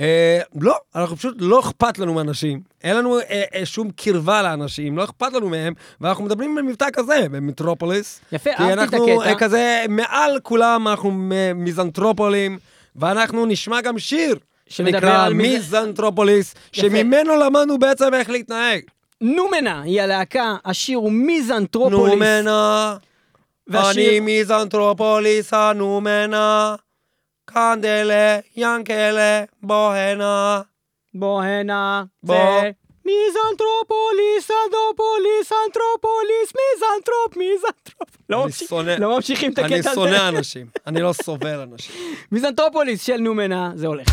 אה, 0.00 0.40
לא, 0.60 0.76
אנחנו 0.94 1.16
פשוט 1.16 1.34
לא 1.38 1.60
אכפת 1.60 1.98
לנו 1.98 2.14
מאנשים, 2.14 2.60
אין 2.84 2.96
לנו 2.96 3.18
אה, 3.18 3.22
אה, 3.54 3.66
שום 3.66 3.90
קרבה 3.90 4.42
לאנשים, 4.42 4.96
לא 4.96 5.04
אכפת 5.04 5.32
לנו 5.32 5.48
מהם, 5.48 5.74
ואנחנו 6.00 6.24
מדברים 6.24 6.54
במבטא 6.54 6.86
כזה, 6.92 7.26
במטרופוליס. 7.30 8.20
יפה, 8.32 8.50
כי 8.56 8.62
אהבתי 8.62 8.72
את 8.72 8.78
אנחנו 8.78 9.20
הקטע. 9.22 9.30
אה, 9.32 9.38
כזה, 9.38 9.84
מעל 9.88 10.38
כולם 10.42 10.88
אנחנו 10.88 11.10
מיזנטרופולים, 11.54 12.58
ואנחנו 12.96 13.46
נשמע 13.46 13.80
גם 13.80 13.98
שיר. 13.98 14.36
שנקרא 14.68 15.28
מיזנטרופוליס. 15.28 16.54
שממנו 16.72 17.36
למדנו 17.36 17.78
בעצם 17.78 18.14
איך 18.14 18.30
להתנהג. 18.30 18.80
Noumena 19.20 19.82
היא 19.82 20.02
הלהקה, 20.02 20.56
השיר 20.64 20.98
הוא 20.98 21.12
Misanthropolis. 21.12 22.12
Noumena, 22.14 22.96
והשיר- 23.66 24.08
אני 24.10 24.20
Misanthropolis 24.20 25.54
ה 25.54 25.67
Noumena, 25.67 26.74
קנדלה, 27.46 28.38
ינקלה, 28.56 29.44
בוא 29.62 29.92
הנה. 29.92 30.60
בוא 31.14 31.42
הנה, 31.42 32.04
בוא. 32.22 32.36
Misanthropolis, 33.06 34.50
anthropolis, 34.50 35.52
anthropolis, 35.66 36.52
מיזנטרופ, 36.56 37.36
מיזנטרופ. 37.36 38.16
לא 38.28 38.46
אני 38.80 39.00
לא 39.00 39.16
ממשיכים 39.16 39.52
את 39.52 39.58
הקטע 39.58 39.68
אני 39.74 39.78
הזה. 39.78 39.94
שונא 39.94 40.28
אנשים, 40.28 40.66
אני 40.86 41.00
לא 41.00 41.12
סובל 41.12 41.60
אנשים. 41.60 41.94
מיזנטרופוליס 42.32 43.06
של 43.06 43.16
Noumena, 43.16 43.70
זה 43.74 43.86
הולך. 43.86 44.08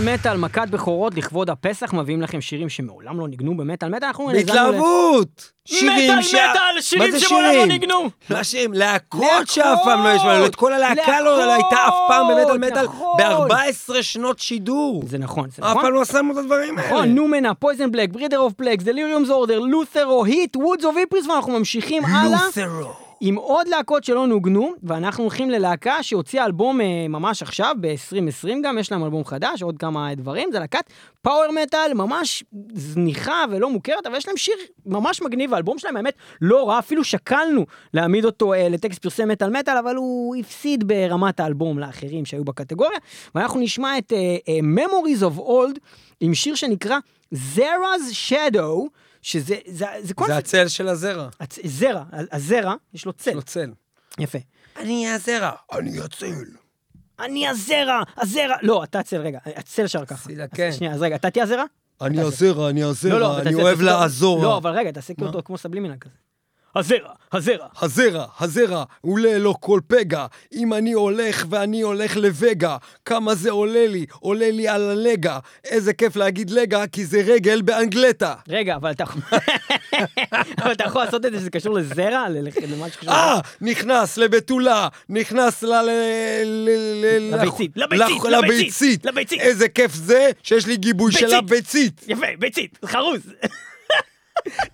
במטאל 0.00 0.14
מטאל 0.14 0.36
מכת 0.36 0.68
בכורות 0.70 1.14
לכבוד 1.14 1.50
הפסח 1.50 1.92
מביאים 1.92 2.22
לכם 2.22 2.40
שירים 2.40 2.68
שמעולם 2.68 3.20
לא 3.20 3.28
ניגנו 3.28 3.56
במטאל 3.56 3.88
מטאל. 3.88 4.06
אנחנו 4.06 4.26
בהתלהבות! 4.26 5.52
שירים 5.64 6.10
מטאל 6.10 6.22
ש- 6.22 6.34
מטאל, 6.34 6.80
שירים 6.80 7.10
מה 7.12 7.18
זה 7.18 7.26
שמעולם 7.26 7.44
לא 7.46 7.52
שירים? 7.52 7.68
ניגנו. 7.68 8.10
לא 8.30 8.42
שירים, 8.42 8.72
להקות 8.72 9.28
שאף 9.46 9.78
פעם 9.84 10.04
לא 10.04 10.08
ישמעו, 10.08 10.46
את 10.46 10.54
כל 10.56 10.72
הלהקה 10.72 11.20
לא 11.20 11.38
לא 11.38 11.52
הייתה 11.52 11.76
אף 11.88 11.94
פעם 12.08 12.26
במטאל 12.28 12.58
מטאל 12.58 12.84
נכון. 12.84 13.18
ב-14 13.18 14.02
שנות 14.02 14.38
שידור. 14.38 15.02
זה 15.06 15.18
נכון, 15.18 15.48
זה 15.50 15.62
אף 15.62 15.68
נכון. 15.70 15.82
פעם 15.82 15.92
לא 15.92 16.04
שמו 16.04 16.32
את 16.32 16.38
הדברים 16.38 16.78
האלה. 16.78 16.88
נכון, 16.90 17.08
Noumena, 17.08 17.54
Poisonblack, 17.54 18.08
Breeder 18.10 18.38
of 18.38 18.52
Plagues, 18.52 18.84
Delirium 18.84 19.30
Order, 19.30 19.58
Lutharo, 19.58 20.24
היט, 20.24 20.56
Woods 20.56 20.84
of 20.84 20.96
Ypres, 20.96 21.26
ואנחנו 21.26 21.52
ממשיכים 21.58 22.04
הלאה 22.04 22.40
Lutharo. 22.46 23.07
עם 23.20 23.36
עוד 23.36 23.68
להקות 23.68 24.04
שלא 24.04 24.26
נוגנו, 24.26 24.72
ואנחנו 24.82 25.24
הולכים 25.24 25.50
ללהקה 25.50 26.02
שהוציאה 26.02 26.44
אלבום 26.44 26.80
אה, 26.80 27.08
ממש 27.08 27.42
עכשיו, 27.42 27.76
ב-2020 27.80 28.48
גם, 28.64 28.78
יש 28.78 28.92
להם 28.92 29.04
אלבום 29.04 29.24
חדש, 29.24 29.62
עוד 29.62 29.78
כמה 29.78 30.14
דברים, 30.14 30.48
זה 30.52 30.58
להקת 30.58 30.90
פאוור 31.22 31.52
מטאל, 31.62 31.94
ממש 31.94 32.44
זניחה 32.74 33.44
ולא 33.50 33.70
מוכרת, 33.70 34.06
אבל 34.06 34.16
יש 34.16 34.28
להם 34.28 34.36
שיר 34.36 34.54
ממש 34.86 35.22
מגניב, 35.22 35.54
האלבום 35.54 35.78
שלהם 35.78 35.96
האמת 35.96 36.14
לא 36.40 36.68
רע, 36.68 36.78
אפילו 36.78 37.04
שקלנו 37.04 37.66
להעמיד 37.94 38.24
אותו 38.24 38.54
אה, 38.54 38.68
לטקסט 38.68 39.02
פרסי 39.02 39.24
מטאל 39.24 39.50
מטאל, 39.50 39.76
אבל 39.76 39.96
הוא 39.96 40.36
הפסיד 40.36 40.88
ברמת 40.88 41.40
האלבום 41.40 41.78
לאחרים 41.78 42.24
שהיו 42.24 42.44
בקטגוריה, 42.44 42.98
ואנחנו 43.34 43.60
נשמע 43.60 43.98
את 43.98 44.12
אה, 44.12 44.36
אה, 44.48 44.58
Memories 44.84 45.20
of 45.22 45.38
Old 45.40 45.78
עם 46.20 46.34
שיר 46.34 46.54
שנקרא 46.54 46.98
Zera's 47.34 48.28
Shadow, 48.28 48.88
שזה 49.28 49.54
זה, 49.66 49.86
זה 49.98 50.06
זה 50.06 50.14
קונספט, 50.14 50.36
הצל 50.36 50.68
של 50.68 50.88
הזרע. 50.88 51.28
הצ- 51.42 51.60
זרע, 51.64 52.02
הזרע, 52.32 52.74
יש 52.94 53.06
לו 53.06 53.12
יש 53.18 53.22
צל, 53.24 53.32
לו 53.34 53.42
צל. 53.42 53.70
יפה. 54.18 54.38
אני 54.76 55.08
הזרע. 55.10 55.50
אני 55.72 56.00
הצל. 56.00 56.44
אני 57.20 57.48
הזרע, 57.48 58.02
הזרע, 58.16 58.56
לא, 58.62 58.84
אתה 58.84 58.98
הצל, 58.98 59.16
רגע, 59.20 59.38
הצל 59.56 59.86
שר 59.86 60.04
ככה. 60.04 60.28
סידה, 60.28 60.44
אז 60.44 60.48
כן. 60.54 60.72
שנייה, 60.72 60.92
אז 60.94 61.02
רגע, 61.02 61.16
אתה 61.16 61.30
תהיה 61.30 61.44
הזרע? 61.44 61.64
אני 62.00 62.16
זה. 62.16 62.22
הזרע, 62.22 62.70
אני 62.70 62.80
לא, 62.82 62.86
הזרע, 62.90 63.18
לא, 63.18 63.36
אני 63.40 63.44
תעשה- 63.50 63.62
אוהב 63.62 63.80
לעזור. 63.80 64.42
לא, 64.42 64.56
אבל 64.56 64.70
רגע, 64.70 64.90
תעשה 64.90 65.14
אותו 65.20 65.42
כמו 65.44 65.58
סבלימינל 65.58 65.94
כזה. 66.00 66.14
הזרע, 66.78 67.12
הזרע. 67.32 67.66
הזרע, 67.82 68.26
הזרע, 68.40 68.84
עולה 69.00 69.38
לו 69.38 69.60
כל 69.60 69.80
פגע. 69.86 70.26
אם 70.52 70.74
אני 70.74 70.92
הולך 70.92 71.46
ואני 71.50 71.80
הולך 71.80 72.16
לווגה, 72.16 72.76
כמה 73.04 73.34
זה 73.34 73.50
עולה 73.50 73.86
לי? 73.86 74.06
עולה 74.20 74.50
לי 74.50 74.68
על 74.68 74.90
הלגה. 74.90 75.38
איזה 75.64 75.92
כיף 75.92 76.16
להגיד 76.16 76.50
לגה, 76.50 76.86
כי 76.86 77.04
זה 77.04 77.20
רגל 77.26 77.62
באנגלטה. 77.62 78.34
רגע, 78.48 78.76
אבל 78.76 78.90
אתה. 78.90 79.04
אבל 80.62 80.72
אתה 80.72 80.84
יכול 80.84 81.04
לעשות 81.04 81.26
את 81.26 81.32
זה 81.32 81.38
שזה 81.38 81.50
קשור 81.50 81.74
לזרע? 81.74 82.26
למה 82.28 82.90
שקשור... 82.90 83.12
אה, 83.12 83.40
נכנס 83.60 84.18
לבתולה, 84.18 84.88
נכנס 85.08 85.62
ל... 85.62 85.74
לביצית, 87.20 87.70
לביצית, 87.76 89.04
לביצית. 89.04 89.40
איזה 89.40 89.68
כיף 89.68 89.94
זה 89.94 90.30
שיש 90.42 90.66
לי 90.66 90.76
גיבוי 90.76 91.12
של 91.12 91.26
ביצית. 91.26 91.38
הביצית. 91.38 92.04
יפה, 92.08 92.26
ביצית, 92.38 92.78
חרוז. 92.84 93.20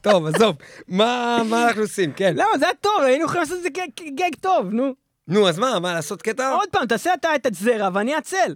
טוב, 0.00 0.26
עזוב, 0.26 0.56
מה 0.88 1.42
מה 1.50 1.68
אנחנו 1.68 1.82
עושים? 1.82 2.12
כן. 2.12 2.34
למה, 2.36 2.58
זה 2.58 2.64
היה 2.64 2.74
טוב, 2.74 3.02
היינו 3.02 3.24
יכולים 3.24 3.42
לעשות 3.42 3.58
את 3.58 3.62
זה 3.62 3.68
כגג 3.96 4.34
טוב, 4.40 4.66
נו. 4.70 4.94
נו, 5.28 5.48
אז 5.48 5.58
מה, 5.58 5.80
מה, 5.80 5.94
לעשות 5.94 6.22
קטע? 6.22 6.50
עוד 6.52 6.68
פעם, 6.72 6.86
תעשה 6.86 7.14
אתה 7.14 7.34
את 7.34 7.46
הזרע 7.46 7.88
ואני 7.94 8.14
הצל. 8.14 8.54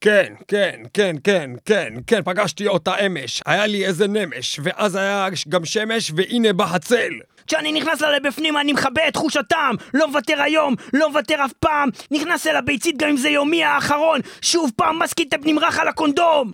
כן, 0.00 0.34
כן, 0.48 0.82
כן, 0.94 1.16
כן, 1.24 1.50
כן, 1.64 1.94
כן, 2.06 2.22
פגשתי 2.24 2.66
אותה 2.66 3.06
אמש. 3.06 3.42
היה 3.46 3.66
לי 3.66 3.86
איזה 3.86 4.08
נמש, 4.08 4.60
ואז 4.62 4.94
היה 4.94 5.28
גם 5.48 5.64
שמש, 5.64 6.12
והנה 6.16 6.52
בא 6.52 6.64
הצל. 6.64 7.12
כשאני 7.46 7.72
נכנס 7.72 8.00
לה 8.00 8.10
לבפנים 8.10 8.56
אני 8.56 8.72
מכבה 8.72 9.08
את 9.08 9.12
תחוש 9.12 9.36
הטעם 9.36 9.74
לא 9.94 10.08
מוותר 10.08 10.42
היום, 10.42 10.74
לא 10.92 11.08
מוותר 11.08 11.44
אף 11.44 11.52
פעם 11.52 11.88
נכנס 12.10 12.46
אל 12.46 12.56
הביצית 12.56 12.96
גם 12.98 13.08
אם 13.08 13.16
זה 13.16 13.28
יומי 13.28 13.64
האחרון 13.64 14.20
שוב 14.42 14.70
פעם 14.76 15.02
מסקיטפ 15.02 15.38
נמרח 15.44 15.78
על 15.78 15.88
הקונדום 15.88 16.52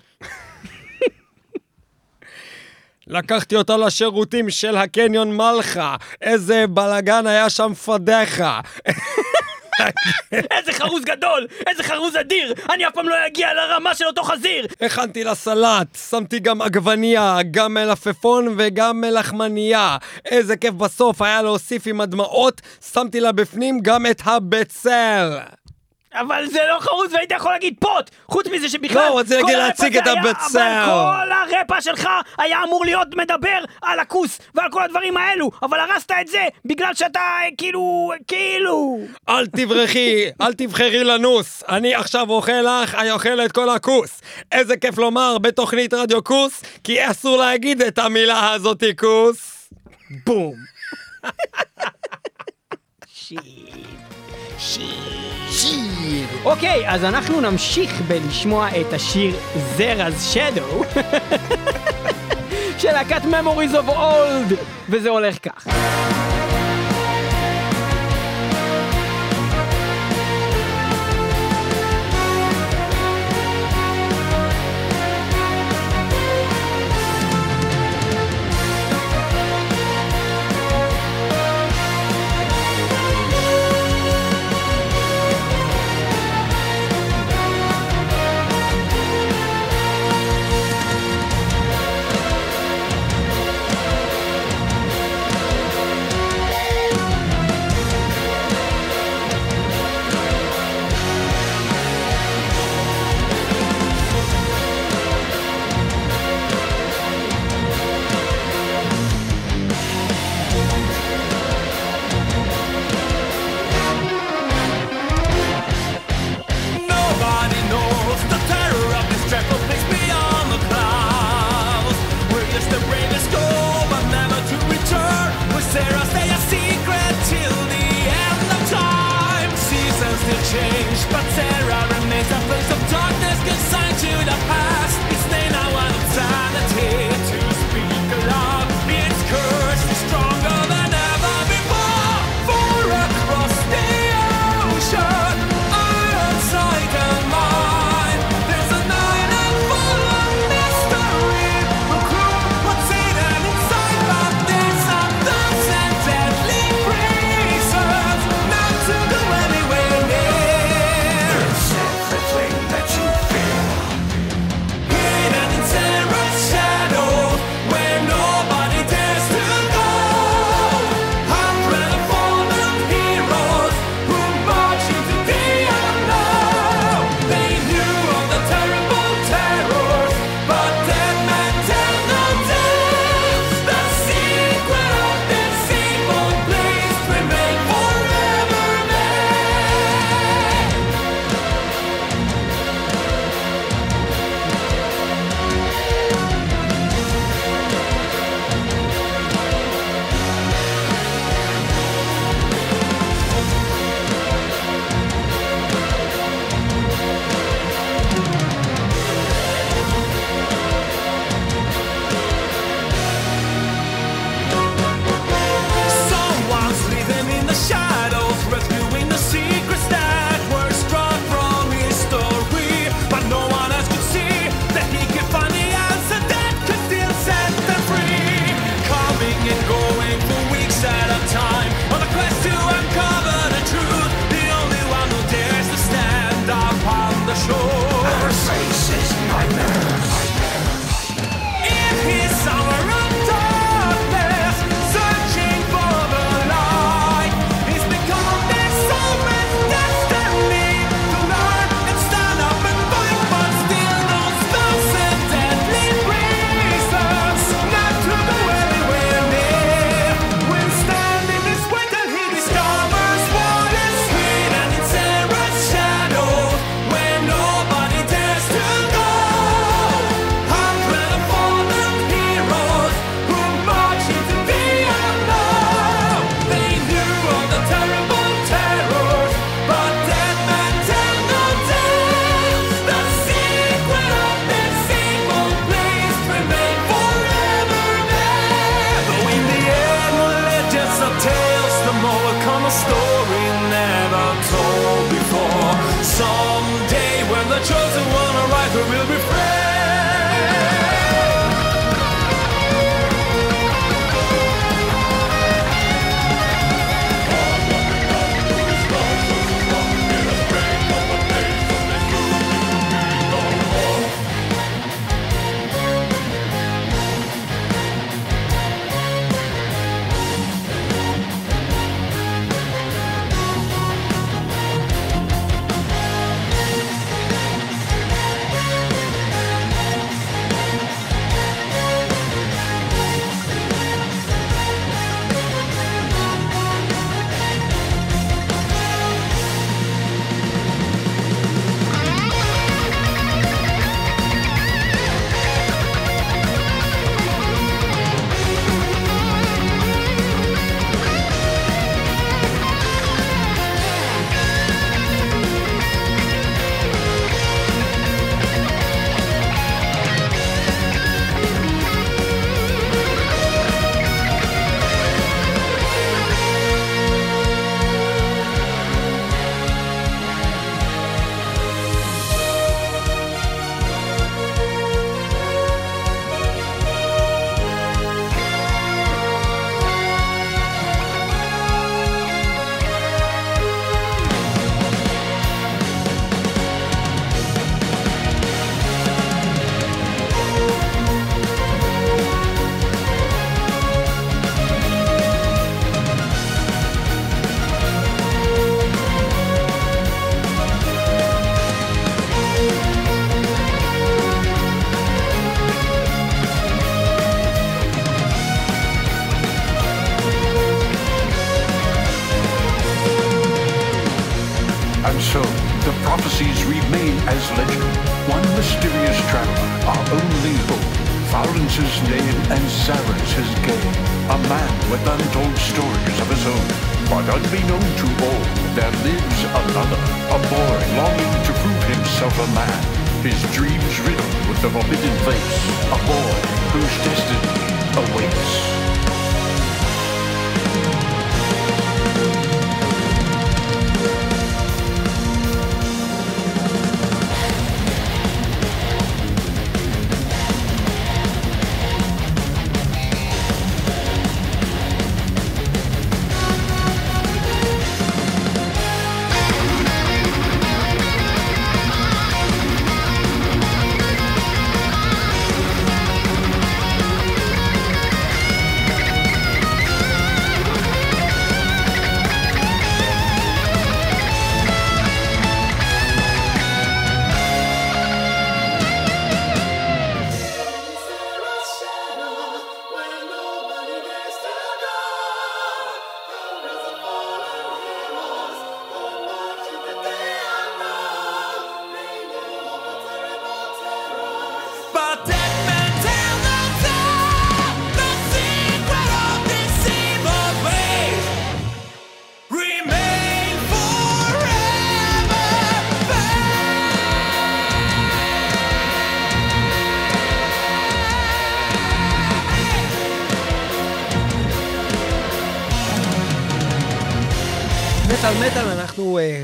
לקחתי 3.09 3.57
אותה 3.57 3.77
לשירותים 3.77 4.51
של 4.51 4.77
הקניון 4.77 5.37
מלחה. 5.37 5.97
איזה 6.23 6.67
בלאגן 6.67 7.27
היה 7.27 7.51
שם 7.51 7.75
פדחה. 7.75 8.61
איזה 10.33 10.73
חרוז 10.73 11.05
גדול! 11.05 11.47
איזה 11.67 11.83
חרוז 11.83 12.17
אדיר! 12.17 12.55
אני 12.75 12.87
אף 12.87 12.95
פעם 12.95 13.09
לא 13.09 13.15
אגיע 13.27 13.55
לרמה 13.55 13.95
של 13.95 14.05
אותו 14.05 14.23
חזיר! 14.23 14.67
הכנתי 14.81 15.25
לה 15.25 15.35
סלט, 15.35 15.99
שמתי 16.11 16.39
גם 16.39 16.63
עגבנייה, 16.63 17.39
גם 17.51 17.75
מלפפון 17.75 18.55
וגם 18.59 19.01
מלחמנייה. 19.01 19.97
איזה 20.25 20.57
כיף 20.57 20.75
בסוף 20.75 21.23
היה 21.23 21.43
להוסיף 21.43 21.87
עם 21.87 22.01
הדמעות, 22.01 22.61
שמתי 22.93 23.21
לה 23.21 23.33
בפנים 23.33 23.81
גם 23.83 24.07
את 24.07 24.23
הבצל. 24.25 25.39
אבל 26.21 26.47
זה 26.47 26.61
לא 26.69 26.81
חרוז 26.81 27.13
והיית 27.13 27.31
יכול 27.31 27.53
להגיד 27.53 27.75
פוט! 27.81 28.11
חוץ 28.29 28.47
מזה 28.47 28.69
שבכלל... 28.69 29.09
לא, 29.09 29.19
רציתי 29.19 29.43
כל 29.43 29.47
להגיד 29.47 29.59
להציג 29.59 29.97
את 29.97 30.07
הבצל. 30.07 30.59
אבל 30.59 30.85
כל 30.87 31.33
הרפע 31.33 31.81
שלך 31.81 32.09
היה 32.39 32.65
אמור 32.65 32.85
להיות 32.85 33.09
מדבר 33.15 33.59
על 33.83 34.01
הכוס 34.01 34.39
ועל 34.55 34.71
כל 34.71 34.83
הדברים 34.83 35.17
האלו, 35.17 35.51
אבל 35.63 35.81
הרסת 35.81 36.13
את 36.21 36.29
זה 36.29 36.45
בגלל 36.65 36.95
שאתה 36.95 37.21
כאילו... 37.59 38.13
כאילו... 38.29 38.99
אל 39.29 39.47
תברחי, 39.47 40.25
אל 40.41 40.53
תבחרי 40.53 41.05
לנוס. 41.05 41.65
אני 41.69 41.95
עכשיו 41.95 42.31
אוכל 42.31 42.83
לך, 42.83 42.95
אני 42.95 43.11
אוכל 43.11 43.41
את 43.45 43.53
כל 43.53 43.71
הכוס. 43.71 44.21
איזה 44.53 44.77
כיף 44.77 44.99
לומר 44.99 45.39
בתוכנית 45.39 45.95
רדיו 45.95 46.25
כוס, 46.25 46.63
כי 46.85 47.11
אסור 47.11 47.37
להגיד 47.37 47.83
את 47.83 47.99
המילה 47.99 48.53
הזאתי 48.53 48.97
כוס. 48.97 49.71
בום. 50.27 50.55
שיט. 53.07 53.41
שיט. 54.59 55.36
אוקיי, 56.45 56.89
אז 56.89 57.05
אנחנו 57.05 57.41
נמשיך 57.41 58.01
בלשמוע 58.09 58.69
את 58.81 58.93
השיר 58.93 59.37
Zera's 59.79 60.35
Shadow 60.35 61.01
של 62.79 62.93
להקת 62.93 63.23
Memories 63.23 63.75
of 63.75 63.91
Old, 63.91 64.55
וזה 64.89 65.09
הולך 65.11 65.37
כך. 65.43 65.67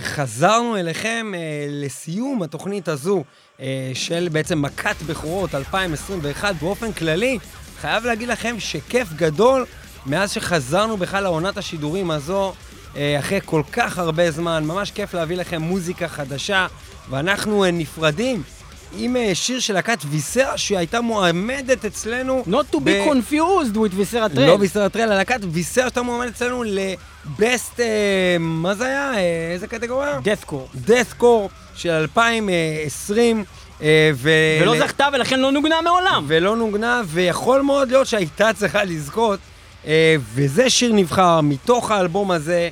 חזרנו 0.02 0.76
אליכם 0.76 1.32
uh, 1.34 1.36
לסיום 1.70 2.42
התוכנית 2.42 2.88
הזו 2.88 3.24
uh, 3.58 3.60
של 3.94 4.28
בעצם 4.32 4.62
מכת 4.62 4.96
בכורות 5.06 5.54
2021 5.54 6.54
באופן 6.60 6.92
כללי. 6.92 7.38
חייב 7.80 8.04
להגיד 8.04 8.28
לכם 8.28 8.56
שכיף 8.58 9.12
גדול 9.12 9.66
מאז 10.06 10.32
שחזרנו 10.32 10.96
בכלל 10.96 11.22
לעונת 11.22 11.56
השידורים 11.56 12.10
הזו, 12.10 12.52
uh, 12.52 12.96
אחרי 13.18 13.40
כל 13.44 13.62
כך 13.72 13.98
הרבה 13.98 14.30
זמן, 14.30 14.64
ממש 14.64 14.90
כיף 14.90 15.14
להביא 15.14 15.36
לכם 15.36 15.62
מוזיקה 15.62 16.08
חדשה, 16.08 16.66
ואנחנו 17.10 17.64
uh, 17.64 17.68
נפרדים 17.72 18.42
עם 18.96 19.16
uh, 19.16 19.34
שיר 19.34 19.60
של 19.60 19.74
להקת 19.74 19.98
ויסרה 20.06 20.58
שהייתה 20.58 21.00
מועמדת 21.00 21.84
אצלנו. 21.84 22.44
Not 22.46 22.74
to 22.74 22.76
be 22.76 22.80
ב- 22.84 23.04
confused 23.06 23.74
with 23.76 23.94
ויסרה 23.96 24.28
טרל. 24.28 24.46
לא 24.46 24.56
ויסרה 24.60 24.88
טרל, 24.88 25.12
הלהקת 25.12 25.40
ויסרה 25.52 25.84
שהייתה 25.84 26.02
מועמדת 26.02 26.32
אצלנו 26.32 26.64
לבסט, 26.64 27.80
מה 28.40 28.74
זה 28.74 28.86
היה? 28.86 29.14
אה, 29.14 29.52
איזה 29.52 29.66
קטגוריה? 29.66 30.18
Deathcore. 30.22 30.68
Deathcore 30.74 31.50
של 31.74 31.90
2020. 31.90 33.44
אה, 33.82 34.10
ו... 34.14 34.30
ולא 34.60 34.78
זכתה 34.78 35.08
ולכן 35.12 35.40
לא 35.40 35.52
נוגנה 35.52 35.80
מעולם. 35.80 36.24
ולא 36.28 36.56
נוגנה, 36.56 37.02
ויכול 37.06 37.60
מאוד 37.60 37.90
להיות 37.90 38.06
שהייתה 38.06 38.52
צריכה 38.52 38.84
לזכות. 38.84 39.40
אה, 39.86 40.16
וזה 40.34 40.70
שיר 40.70 40.92
נבחר 40.92 41.40
מתוך 41.40 41.90
האלבום 41.90 42.30
הזה, 42.30 42.54
אה, 42.54 42.68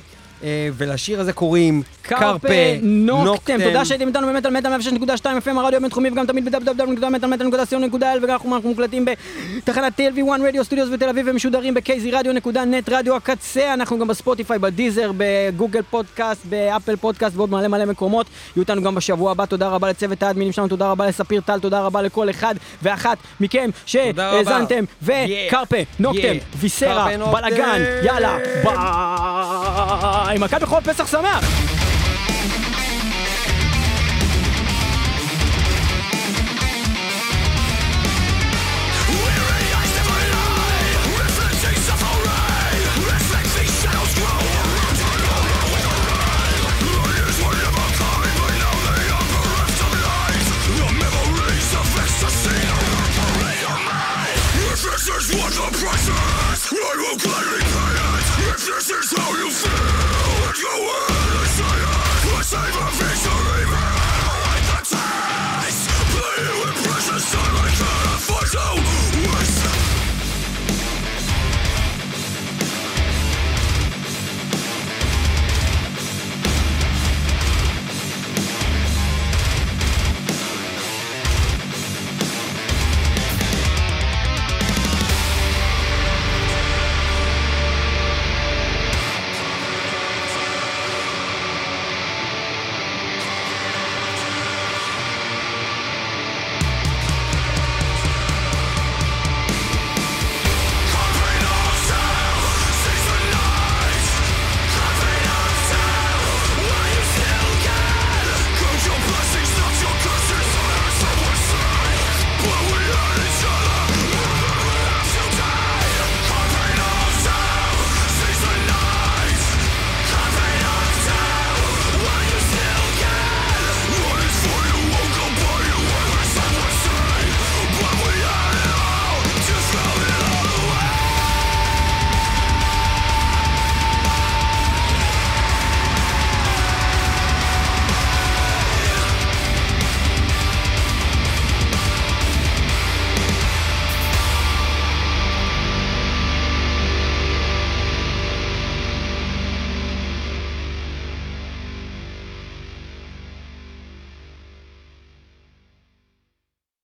ולשיר 0.73 1.19
הזה 1.19 1.33
קוראים 1.33 1.83
Carpe 2.01 2.47
Noctem. 2.81 3.57
תודה 3.63 3.85
שהייתם 3.85 4.07
איתנו 4.07 4.27
באמת 4.27 4.45
על 4.45 4.57
מטאל 4.57 4.71
106.2 4.79 5.25
FM 5.25 5.57
הרדיו 5.57 5.77
הבינתחומי 5.77 6.09
וגם 6.09 6.25
תמיד 6.25 6.55
ב- 6.55 6.70
www.metalmetal.co.il 6.70 8.17
ובכך 8.17 8.41
אנחנו 8.53 8.69
מוקלטים 8.69 9.05
בתחנת 9.05 9.99
TLV1 9.99 10.41
Radio 10.47 10.63
Studios 10.63 10.89
בתל 10.89 11.09
אביב 11.09 11.25
ומשודרים 11.29 11.73
ב-kzradio.net 11.73 12.91
רדיו 12.91 13.15
הקצה. 13.15 13.73
אנחנו 13.73 13.99
גם 13.99 14.07
בספוטיפיי, 14.07 14.59
בדיזר, 14.59 15.11
בגוגל 15.17 15.81
פודקאסט, 15.89 16.45
באפל 16.45 16.95
פודקאסט 16.95 17.35
ועוד 17.35 17.51
מלא 17.51 17.67
מלא 17.67 17.85
מקומות. 17.85 18.27
יהיו 18.55 18.61
איתנו 18.61 18.81
גם 18.83 18.95
בשבוע 18.95 19.31
הבא. 19.31 19.45
תודה 19.45 19.67
רבה 19.67 19.89
לצוות 19.89 20.23
האדמינים 20.23 20.53
שלנו, 20.53 20.67
תודה 20.67 20.91
רבה 20.91 21.07
לספיר 21.07 21.41
טל, 21.41 21.59
תודה 21.59 21.79
רבה 21.79 22.01
לכל 22.01 22.29
אחד 22.29 22.55
ואחת 22.83 23.17
מכם. 23.39 23.69
שהאזנתם. 23.85 24.83
וקרפה 25.03 25.77
נוקטם. 25.99 26.35
ויסרה. 26.55 27.07
בלאגן, 27.31 27.83
יאללה. 28.03 28.37
ביי! 28.63 29.30
מכבי 30.39 30.65
חול 30.65 30.81
פסח 30.81 31.07
שמח! 31.07 31.80